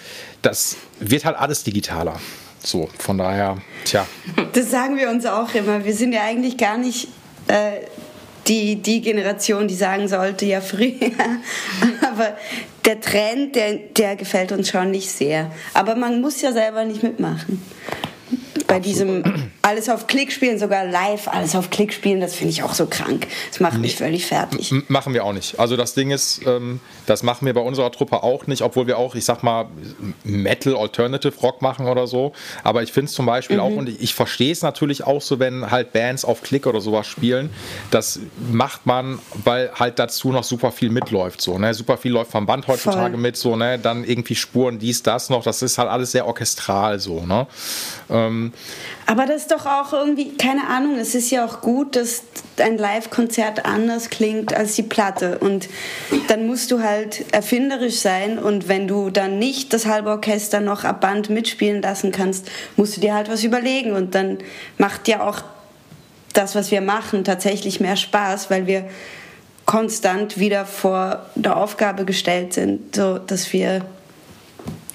[0.43, 2.21] das wird halt alles digitaler.
[2.63, 4.07] So, von daher, tja.
[4.53, 5.85] Das sagen wir uns auch immer.
[5.85, 7.09] Wir sind ja eigentlich gar nicht
[7.49, 7.87] äh,
[8.47, 10.95] die, die Generation, die sagen sollte, ja früher.
[12.03, 12.37] Aber
[12.85, 15.51] der Trend, der, der gefällt uns schon nicht sehr.
[15.75, 17.63] Aber man muss ja selber nicht mitmachen.
[18.71, 18.85] Bei Absolut.
[18.85, 22.73] diesem alles auf Klick spielen, sogar live alles auf Klick spielen, das finde ich auch
[22.73, 23.27] so krank.
[23.51, 24.71] Das macht mich völlig fertig.
[24.71, 25.59] M machen wir auch nicht.
[25.59, 28.97] Also das Ding ist, ähm, das machen wir bei unserer Truppe auch nicht, obwohl wir
[28.97, 29.67] auch, ich sag mal,
[30.23, 32.33] Metal, Alternative Rock machen oder so.
[32.63, 33.63] Aber ich finde es zum Beispiel mhm.
[33.63, 37.09] auch, und ich, verstehe es natürlich auch so, wenn halt Bands auf Klick oder sowas
[37.09, 37.51] spielen.
[37.91, 38.21] Das
[38.53, 41.41] macht man, weil halt dazu noch super viel mitläuft.
[41.41, 41.75] So, ne?
[41.75, 43.21] Super viel läuft vom Band heutzutage Voll.
[43.21, 43.81] mit, so, ne?
[43.81, 45.43] Dann irgendwie Spuren, dies, das noch.
[45.43, 47.49] Das ist halt alles sehr orchestral so, ne?
[48.09, 48.53] Ähm,
[49.11, 52.23] aber das ist doch auch irgendwie, keine Ahnung, es ist ja auch gut, dass
[52.61, 55.39] ein Live-Konzert anders klingt als die Platte.
[55.39, 55.69] Und
[56.29, 58.39] dann musst du halt erfinderisch sein.
[58.39, 62.97] Und wenn du dann nicht das halbe Orchester noch ab Band mitspielen lassen kannst, musst
[62.97, 63.95] du dir halt was überlegen.
[63.95, 64.39] Und dann
[64.79, 65.43] macht ja auch
[66.33, 68.85] das, was wir machen, tatsächlich mehr Spaß, weil wir
[69.67, 73.85] konstant wieder vor der Aufgabe gestellt sind, so dass wir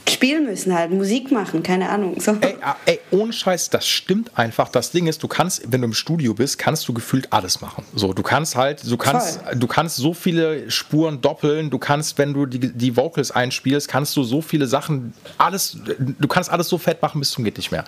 [0.10, 2.20] spielen müssen halt, Musik machen, keine Ahnung.
[2.20, 2.38] So.
[2.42, 4.70] Ey, ah, ey, ohne Scheiß, das stimmt einfach.
[4.70, 7.86] Das Ding ist, du kannst, wenn du im Studio bist, kannst du gefühlt alles machen.
[7.94, 9.56] So, du kannst halt, du kannst, Voll.
[9.56, 14.16] du kannst so viele Spuren doppeln, du kannst, wenn du die, die Vocals einspielst, kannst
[14.16, 17.72] du so viele Sachen, alles, du kannst alles so fett machen bis zum geht nicht
[17.72, 17.86] mehr.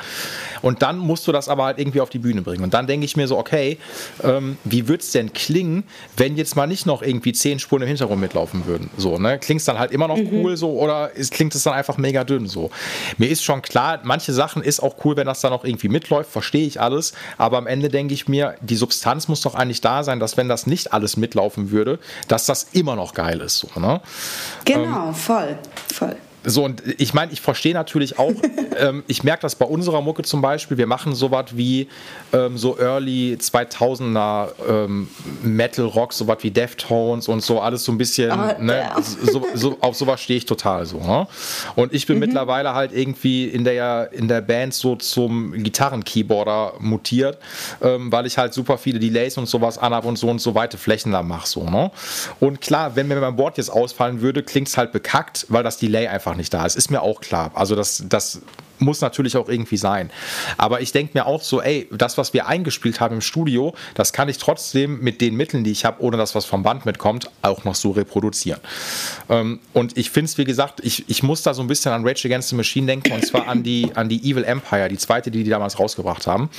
[0.61, 2.63] Und dann musst du das aber halt irgendwie auf die Bühne bringen.
[2.63, 3.77] Und dann denke ich mir so, okay,
[4.23, 5.83] ähm, wie würde es denn klingen,
[6.15, 8.89] wenn jetzt mal nicht noch irgendwie zehn Spuren im Hintergrund mitlaufen würden?
[8.97, 9.39] So, ne?
[9.39, 10.29] Klingt es dann halt immer noch mhm.
[10.31, 12.71] cool so oder ist, klingt es dann einfach mega dünn so?
[13.17, 16.31] Mir ist schon klar, manche Sachen ist auch cool, wenn das dann noch irgendwie mitläuft,
[16.31, 17.13] verstehe ich alles.
[17.37, 20.47] Aber am Ende denke ich mir, die Substanz muss doch eigentlich da sein, dass wenn
[20.47, 23.59] das nicht alles mitlaufen würde, dass das immer noch geil ist.
[23.59, 24.01] So, ne?
[24.65, 25.57] Genau, ähm, voll,
[25.93, 26.15] voll.
[26.43, 28.33] So, und ich meine, ich verstehe natürlich auch,
[28.77, 31.87] ähm, ich merke das bei unserer Mucke zum Beispiel, wir machen sowas wie
[32.31, 35.09] ähm, so Early 2000er ähm,
[35.43, 39.77] Metal Rock, sowas wie Deftones und so, alles so ein bisschen, oh, ne, so, so,
[39.81, 40.99] auf sowas stehe ich total so.
[40.99, 41.27] Ne?
[41.75, 42.21] Und ich bin mhm.
[42.21, 47.39] mittlerweile halt irgendwie in der, in der Band so zum Gitarren-Keyboarder mutiert,
[47.81, 50.77] ähm, weil ich halt super viele Delays und sowas anhab und so und so weite
[50.77, 51.47] Flächen da mache.
[51.47, 51.91] So, ne?
[52.39, 55.77] Und klar, wenn mir mein Board jetzt ausfallen würde, klingt es halt bekackt, weil das
[55.77, 56.75] Delay einfach nicht da ist.
[56.75, 57.51] Ist mir auch klar.
[57.53, 58.41] Also das, das
[58.79, 60.09] muss natürlich auch irgendwie sein.
[60.57, 64.13] Aber ich denke mir auch so, ey, das, was wir eingespielt haben im Studio, das
[64.13, 67.29] kann ich trotzdem mit den Mitteln, die ich habe, ohne dass was vom Band mitkommt,
[67.41, 68.59] auch noch so reproduzieren.
[69.29, 72.07] Ähm, und ich finde es, wie gesagt, ich, ich muss da so ein bisschen an
[72.07, 75.31] Rage Against the Machine denken, und zwar an die, an die Evil Empire, die zweite,
[75.31, 76.49] die die damals rausgebracht haben.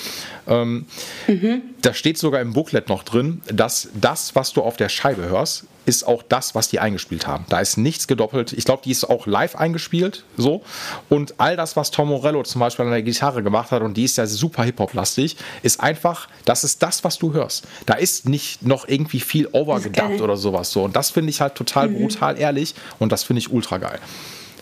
[0.46, 0.86] Ähm,
[1.26, 1.62] mhm.
[1.82, 5.64] Da steht sogar im Booklet noch drin, dass das, was du auf der Scheibe hörst,
[5.88, 7.46] ist auch das, was die eingespielt haben.
[7.48, 8.52] Da ist nichts gedoppelt.
[8.52, 10.62] Ich glaube, die ist auch live eingespielt, so.
[11.08, 14.04] Und all das, was Tom Morello zum Beispiel an der Gitarre gemacht hat, und die
[14.04, 17.66] ist ja super Hip-Hop-lastig, ist einfach, das ist das, was du hörst.
[17.86, 20.84] Da ist nicht noch irgendwie viel overgedacht oder sowas so.
[20.84, 22.00] Und das finde ich halt total mhm.
[22.00, 24.00] brutal ehrlich und das finde ich ultra geil.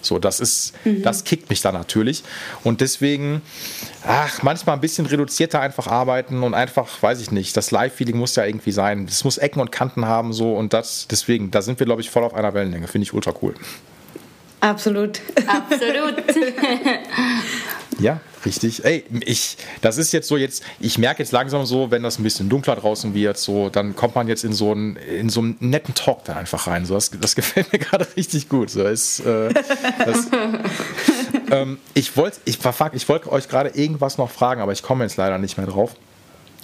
[0.07, 1.03] So, das ist, mhm.
[1.03, 2.23] das kickt mich dann natürlich.
[2.65, 3.43] Und deswegen,
[4.07, 8.37] ach, manchmal ein bisschen reduzierter einfach arbeiten und einfach, weiß ich nicht, das Live-Feeling muss
[8.37, 9.07] ja irgendwie sein.
[9.09, 12.11] Es muss Ecken und Kanten haben, so und das, deswegen, da sind wir, glaube ich,
[12.11, 12.87] voll auf einer Wellenlänge.
[12.87, 13.55] Finde ich ultra cool.
[14.67, 15.21] Absolut.
[15.47, 16.25] Absolut.
[18.01, 18.85] ja, richtig.
[18.85, 22.25] Ey, ich, das ist jetzt so jetzt, ich merke jetzt langsam so, wenn das ein
[22.25, 25.57] bisschen dunkler draußen wird, so, dann kommt man jetzt in so einen, in so einen
[25.61, 26.85] netten Talk da einfach rein.
[26.85, 28.71] So, das, das gefällt mir gerade richtig gut.
[28.71, 29.55] So, ist, äh,
[30.05, 30.27] das,
[31.53, 32.59] ähm, ich wollte, ich,
[32.93, 35.95] ich wollte euch gerade irgendwas noch fragen, aber ich komme jetzt leider nicht mehr drauf.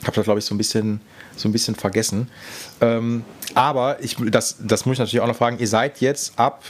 [0.00, 1.00] Ich habe das, glaube ich, so ein bisschen,
[1.36, 2.28] so ein bisschen vergessen.
[2.80, 3.24] Ähm,
[3.55, 5.61] aber ich, das, das muss ich natürlich auch noch fragen.
[5.61, 6.64] Ihr seid jetzt ab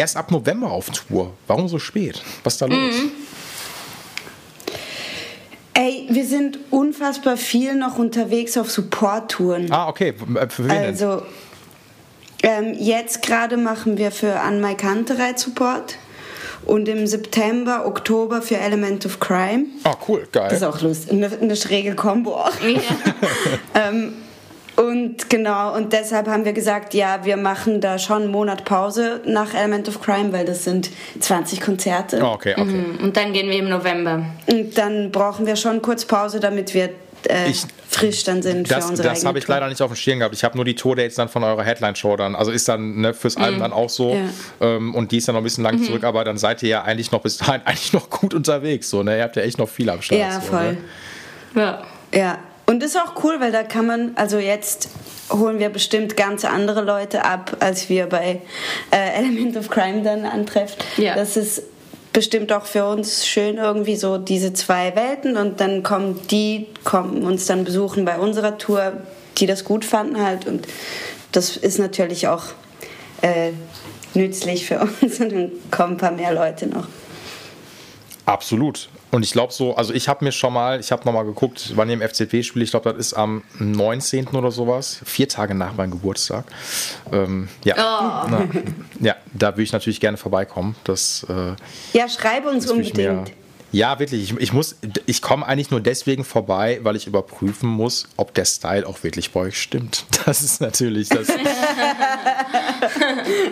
[0.00, 1.32] erst ab November auf Tour.
[1.46, 2.22] Warum so spät?
[2.42, 2.76] Was ist da los?
[2.76, 3.10] Mhm.
[5.74, 9.70] Ey, wir sind unfassbar viel noch unterwegs auf Support-Touren.
[9.70, 10.14] Ah, okay.
[10.48, 11.22] Für wen also,
[12.42, 15.96] ähm, jetzt gerade machen wir für An My Kanterei Support
[16.66, 19.66] und im September, Oktober für Element of Crime.
[19.84, 20.48] Ah, cool, geil.
[20.50, 21.12] Das ist auch lustig.
[21.12, 22.60] Eine, eine schräge Kombo auch.
[22.62, 22.80] Ja.
[23.88, 24.14] ähm,
[24.80, 29.20] und genau, und deshalb haben wir gesagt, ja, wir machen da schon einen Monat Pause
[29.26, 32.20] nach Element of Crime, weil das sind 20 Konzerte.
[32.22, 32.64] Oh, okay, okay.
[32.64, 32.98] Mhm.
[33.02, 34.24] Und dann gehen wir im November.
[34.46, 36.88] Und dann brauchen wir schon kurz Pause, damit wir
[37.28, 39.96] äh, ich, frisch dann sind das, für unsere Das habe ich leider nicht auf dem
[39.96, 40.34] Schirm gehabt.
[40.34, 42.34] Ich habe nur die Tour-Dates dann von eurer Headline-Show dann.
[42.34, 43.44] Also ist dann ne, fürs mhm.
[43.44, 44.14] Album dann auch so.
[44.14, 44.76] Ja.
[44.76, 45.84] Ähm, und die ist dann noch ein bisschen lang mhm.
[45.84, 48.88] zurück, aber dann seid ihr ja eigentlich noch bis dahin eigentlich noch gut unterwegs.
[48.88, 49.18] So, ne?
[49.18, 50.18] Ihr habt ja echt noch viel am Start.
[50.18, 50.78] Ja, so, voll.
[51.52, 51.62] Ne?
[51.62, 51.82] Ja.
[52.12, 52.38] Ja,
[52.70, 54.90] und das ist auch cool, weil da kann man, also jetzt
[55.28, 58.42] holen wir bestimmt ganz andere Leute ab, als wir bei
[58.92, 60.76] äh, Element of Crime dann antreffen.
[60.96, 61.16] Ja.
[61.16, 61.64] Das ist
[62.12, 67.24] bestimmt auch für uns schön irgendwie so diese zwei Welten und dann kommen die, kommen
[67.24, 68.92] uns dann besuchen bei unserer Tour,
[69.38, 70.68] die das gut fanden halt und
[71.32, 72.44] das ist natürlich auch
[73.22, 73.50] äh,
[74.14, 76.86] nützlich für uns und dann kommen ein paar mehr Leute noch.
[78.26, 78.88] Absolut.
[79.10, 81.88] Und ich glaube so, also ich habe mir schon mal, ich habe nochmal geguckt, wann
[81.88, 82.64] ihr im FCP spielt.
[82.64, 84.28] Ich glaube, das ist am 19.
[84.28, 86.44] oder sowas, vier Tage nach meinem Geburtstag.
[87.12, 87.74] Ähm, ja.
[87.76, 88.28] Oh.
[88.30, 88.48] Na,
[89.00, 90.76] ja, da würde ich natürlich gerne vorbeikommen.
[90.84, 91.54] Das, äh,
[91.96, 93.32] ja, schreib uns unbedingt.
[93.72, 94.22] Ja, wirklich.
[94.22, 98.44] Ich, ich muss, ich komme eigentlich nur deswegen vorbei, weil ich überprüfen muss, ob der
[98.44, 100.04] Style auch wirklich bei euch stimmt.
[100.26, 101.26] Das ist natürlich das.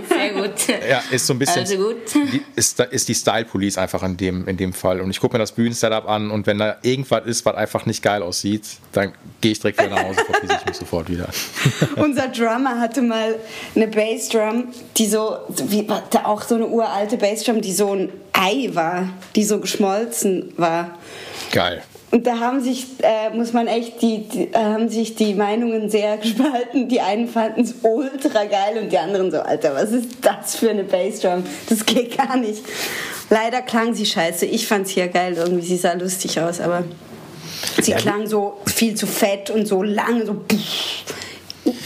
[0.09, 0.53] Sehr gut.
[0.89, 1.61] Ja, ist so ein bisschen.
[1.61, 1.97] Also gut.
[2.15, 5.01] Die, ist, ist die Style Police einfach in dem, in dem Fall.
[5.01, 8.03] Und ich gucke mir das Bühnensetup an und wenn da irgendwas ist, was einfach nicht
[8.03, 11.31] geil aussieht, dann gehe ich direkt wieder nach Hause, verpisse ich mich sofort wieder.
[11.97, 13.37] Unser Drummer hatte mal
[13.75, 15.39] eine Bassdrum, die so,
[15.69, 15.89] wie,
[16.23, 20.08] auch so eine uralte Bassdrum, die so ein Ei war, die so geschmolzen
[20.57, 20.99] war.
[21.53, 21.83] Geil.
[22.11, 25.91] Und da haben sich, äh, muss man echt, die, die äh, haben sich die Meinungen
[25.91, 26.89] sehr gespalten.
[26.89, 30.71] Die einen fanden es ultra geil und die anderen so, Alter, was ist das für
[30.71, 31.45] eine Bassdrum?
[31.69, 32.63] Das geht gar nicht.
[33.31, 34.47] Leider klang sie scheiße.
[34.47, 35.67] Ich fand sie ja geil irgendwie.
[35.67, 36.85] Sie sah lustig aus, aber
[37.81, 40.45] sie ja, klang so viel zu fett und so lang, so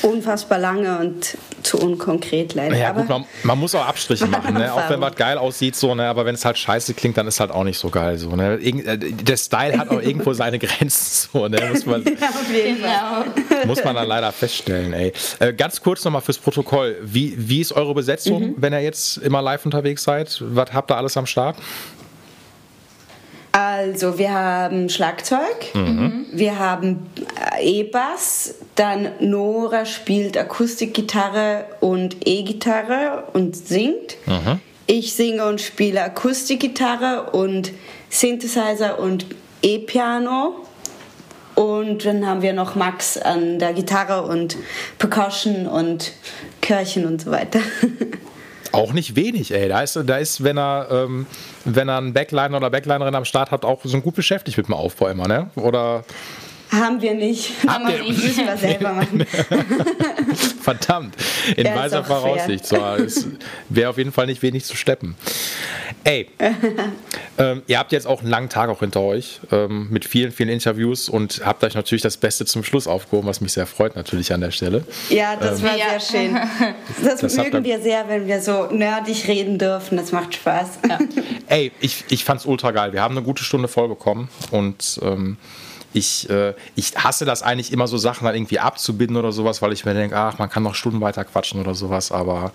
[0.09, 1.37] unfassbar lange und
[1.73, 2.77] zu unkonkret leider.
[2.77, 4.73] Ja, gut, man, man, muss auch Abstriche machen, ne?
[4.73, 6.05] auch wenn was geil aussieht, so, ne?
[6.05, 8.19] aber wenn es halt scheiße klingt, dann ist halt auch nicht so geil.
[8.19, 8.55] So, ne?
[8.57, 11.59] Äh, der Style hat auch irgendwo seine Grenzen, so, ne?
[11.71, 13.65] muss, man, genau.
[13.65, 14.93] muss man dann leider feststellen.
[14.93, 15.13] Ey.
[15.39, 18.55] Äh, ganz kurz nochmal fürs Protokoll, wie, wie ist eure Besetzung, mhm.
[18.59, 20.43] wenn ihr jetzt immer live unterwegs seid?
[20.45, 21.57] Was habt ihr alles am Start?
[23.53, 26.25] Also, wir haben Schlagzeug, mhm.
[26.33, 27.07] wir haben
[27.55, 34.17] äh, E-Bass, dann Nora spielt Akustikgitarre und E-Gitarre und singt.
[34.25, 34.59] Mhm.
[34.87, 37.73] Ich singe und spiele Akustikgitarre und
[38.09, 39.27] Synthesizer und
[39.61, 40.67] E-Piano.
[41.55, 44.57] Und dann haben wir noch Max an der Gitarre und
[44.99, 46.13] Percussion und
[46.63, 47.61] Chörchen und so weiter.
[48.73, 49.69] Auch nicht wenig, ey.
[49.69, 51.27] Da ist, da ist wenn er, ähm,
[51.65, 54.75] wenn er einen Backliner oder Backlinerin am Start hat, auch so gut beschäftigt mit dem
[54.75, 55.51] Aufbau immer, ne?
[55.57, 56.05] Oder
[56.73, 57.53] haben wir nicht.
[57.67, 58.23] Haben wir nicht.
[58.23, 59.27] Müssen wir selber machen.
[60.63, 61.15] Verdammt.
[61.57, 62.67] In ja, weiser Voraussicht.
[62.67, 63.29] So, es
[63.69, 65.15] wäre auf jeden Fall nicht wenig zu steppen.
[66.05, 66.29] Ey,
[67.39, 70.49] ähm, ihr habt jetzt auch einen langen Tag auch hinter euch ähm, mit vielen, vielen
[70.49, 74.33] Interviews und habt euch natürlich das Beste zum Schluss aufgehoben, was mich sehr freut natürlich
[74.33, 74.85] an der Stelle.
[75.11, 76.39] Ja, das ähm, war sehr schön.
[77.03, 79.97] Das, das mögen wir sehr, wenn wir so nerdig reden dürfen.
[79.97, 80.79] Das macht Spaß.
[80.89, 80.99] Ja.
[81.47, 82.93] Ey, ich, ich fand's ultra geil.
[82.93, 85.37] Wir haben eine gute Stunde voll bekommen und ähm,
[85.93, 89.73] ich, äh, ich hasse das eigentlich immer so Sachen dann irgendwie abzubinden oder sowas, weil
[89.73, 92.53] ich mir denke, ach, man kann noch Stunden weiter quatschen oder sowas, aber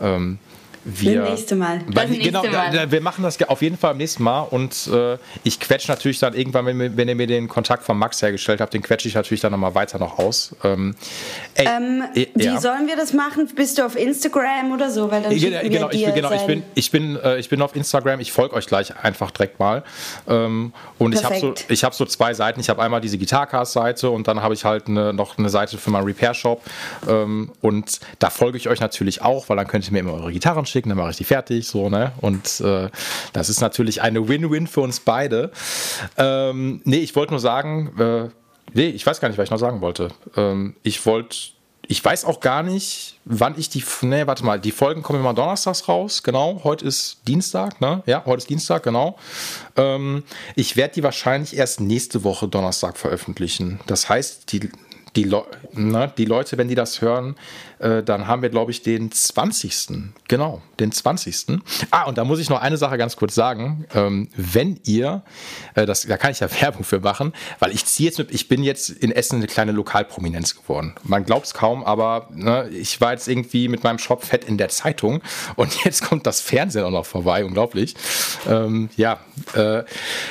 [0.00, 0.38] ähm,
[0.84, 1.80] wir, das nächste Mal.
[1.90, 2.90] Das nächste genau, Mal.
[2.90, 6.34] wir machen das auf jeden Fall am nächsten Mal und äh, ich quetsche natürlich dann
[6.34, 9.40] irgendwann, wenn, wenn ihr mir den Kontakt von Max hergestellt habt, den quetsche ich natürlich
[9.40, 10.54] dann nochmal weiter noch aus.
[10.62, 10.94] Ähm,
[11.54, 12.60] ey, ähm, äh, wie ja.
[12.60, 13.48] sollen wir das machen?
[13.54, 15.10] Bist du auf Instagram oder so?
[15.10, 17.62] Weil dann äh, genau, genau, ich bin, genau ich, bin, ich, bin, äh, ich bin
[17.62, 19.82] auf Instagram, ich folge euch gleich einfach direkt mal.
[20.28, 21.66] Ähm, und Perfekt.
[21.68, 22.60] ich habe so, hab so zwei Seiten.
[22.60, 25.90] Ich habe einmal diese Guitarcast-Seite und dann habe ich halt eine, noch eine Seite für
[25.90, 26.62] meinen Repair-Shop.
[27.08, 30.32] Ähm, und da folge ich euch natürlich auch, weil dann könnt ihr mir immer eure
[30.32, 32.12] Gitarren schicken, dann mache ich die fertig, so, ne?
[32.20, 32.90] Und äh,
[33.32, 35.50] das ist natürlich eine Win-Win für uns beide.
[36.16, 38.28] Ähm, nee, ich wollte nur sagen, äh,
[38.72, 40.08] nee, ich weiß gar nicht, was ich noch sagen wollte.
[40.36, 41.36] Ähm, ich wollte
[41.88, 43.84] ich weiß auch gar nicht, wann ich die.
[44.02, 46.62] Ne, warte mal, die Folgen kommen immer donnerstags raus, genau.
[46.64, 48.02] Heute ist Dienstag, ne?
[48.06, 49.18] Ja, heute ist Dienstag, genau.
[49.76, 50.24] Ähm,
[50.56, 53.80] ich werde die wahrscheinlich erst nächste Woche Donnerstag veröffentlichen.
[53.86, 54.70] Das heißt, die,
[55.16, 57.36] die, Le ne, die Leute, wenn die das hören,
[57.84, 60.10] äh, dann haben wir, glaube ich, den 20.
[60.26, 61.60] Genau, den 20.
[61.90, 63.84] Ah, und da muss ich noch eine Sache ganz kurz sagen.
[63.94, 65.22] Ähm, wenn ihr,
[65.74, 68.48] äh, das, da kann ich ja Werbung für machen, weil ich ziehe jetzt mit, ich
[68.48, 70.94] bin jetzt in Essen eine kleine Lokalprominenz geworden.
[71.02, 74.56] Man glaubt es kaum, aber ne, ich war jetzt irgendwie mit meinem Shop fett in
[74.56, 75.20] der Zeitung
[75.56, 77.94] und jetzt kommt das Fernsehen auch noch vorbei, unglaublich.
[78.48, 79.20] Ähm, ja,
[79.54, 79.84] äh,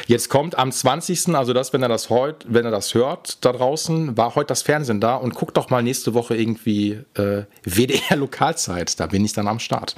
[0.08, 3.52] jetzt kommt am 20., also das, wenn er das heute, wenn er das hört da
[3.52, 8.18] draußen, war heute das Fernsehen da und guckt doch mal nächste Woche irgendwie äh, WDR
[8.18, 9.00] Lokalzeit.
[9.00, 9.96] Da bin ich dann am Start.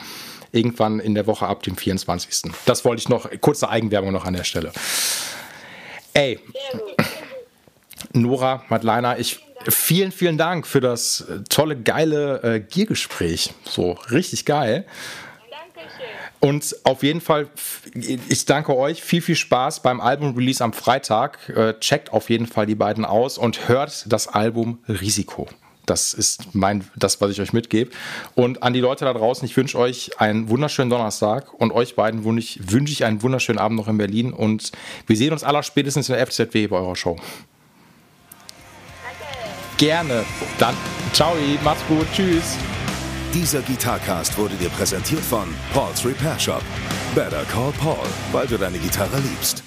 [0.52, 2.52] Irgendwann in der Woche ab dem 24.
[2.66, 4.72] Das wollte ich noch, kurze Eigenwerbung noch an der Stelle.
[6.14, 6.40] Ey,
[8.14, 13.54] Nora, Madleiner, ich vielen, vielen Dank für das tolle, geile äh, Giergespräch.
[13.66, 14.86] So, richtig geil.
[16.40, 17.50] Und auf jeden Fall,
[17.94, 19.02] ich danke euch.
[19.02, 21.50] Viel, viel Spaß beim Album-Release am Freitag.
[21.50, 25.48] Äh, checkt auf jeden Fall die beiden aus und hört das Album Risiko.
[25.86, 27.92] Das ist mein, das, was ich euch mitgebe.
[28.34, 32.24] Und an die Leute da draußen, ich wünsche euch einen wunderschönen Donnerstag und euch beiden
[32.24, 34.72] wünsche ich, einen wunderschönen Abend noch in Berlin und
[35.08, 37.16] wir sehen uns aller spätestens in der FZW bei eurer Show.
[39.04, 39.34] Danke.
[39.78, 40.26] Gerne.
[40.58, 40.76] Dann,
[41.14, 42.58] ciao, macht's gut, tschüss.
[43.34, 46.64] Dieser Gitarcast wurde dir präsentiert von Paul's Repair Shop.
[47.14, 49.62] Better Call Paul, weil du deine Gitarre liebst.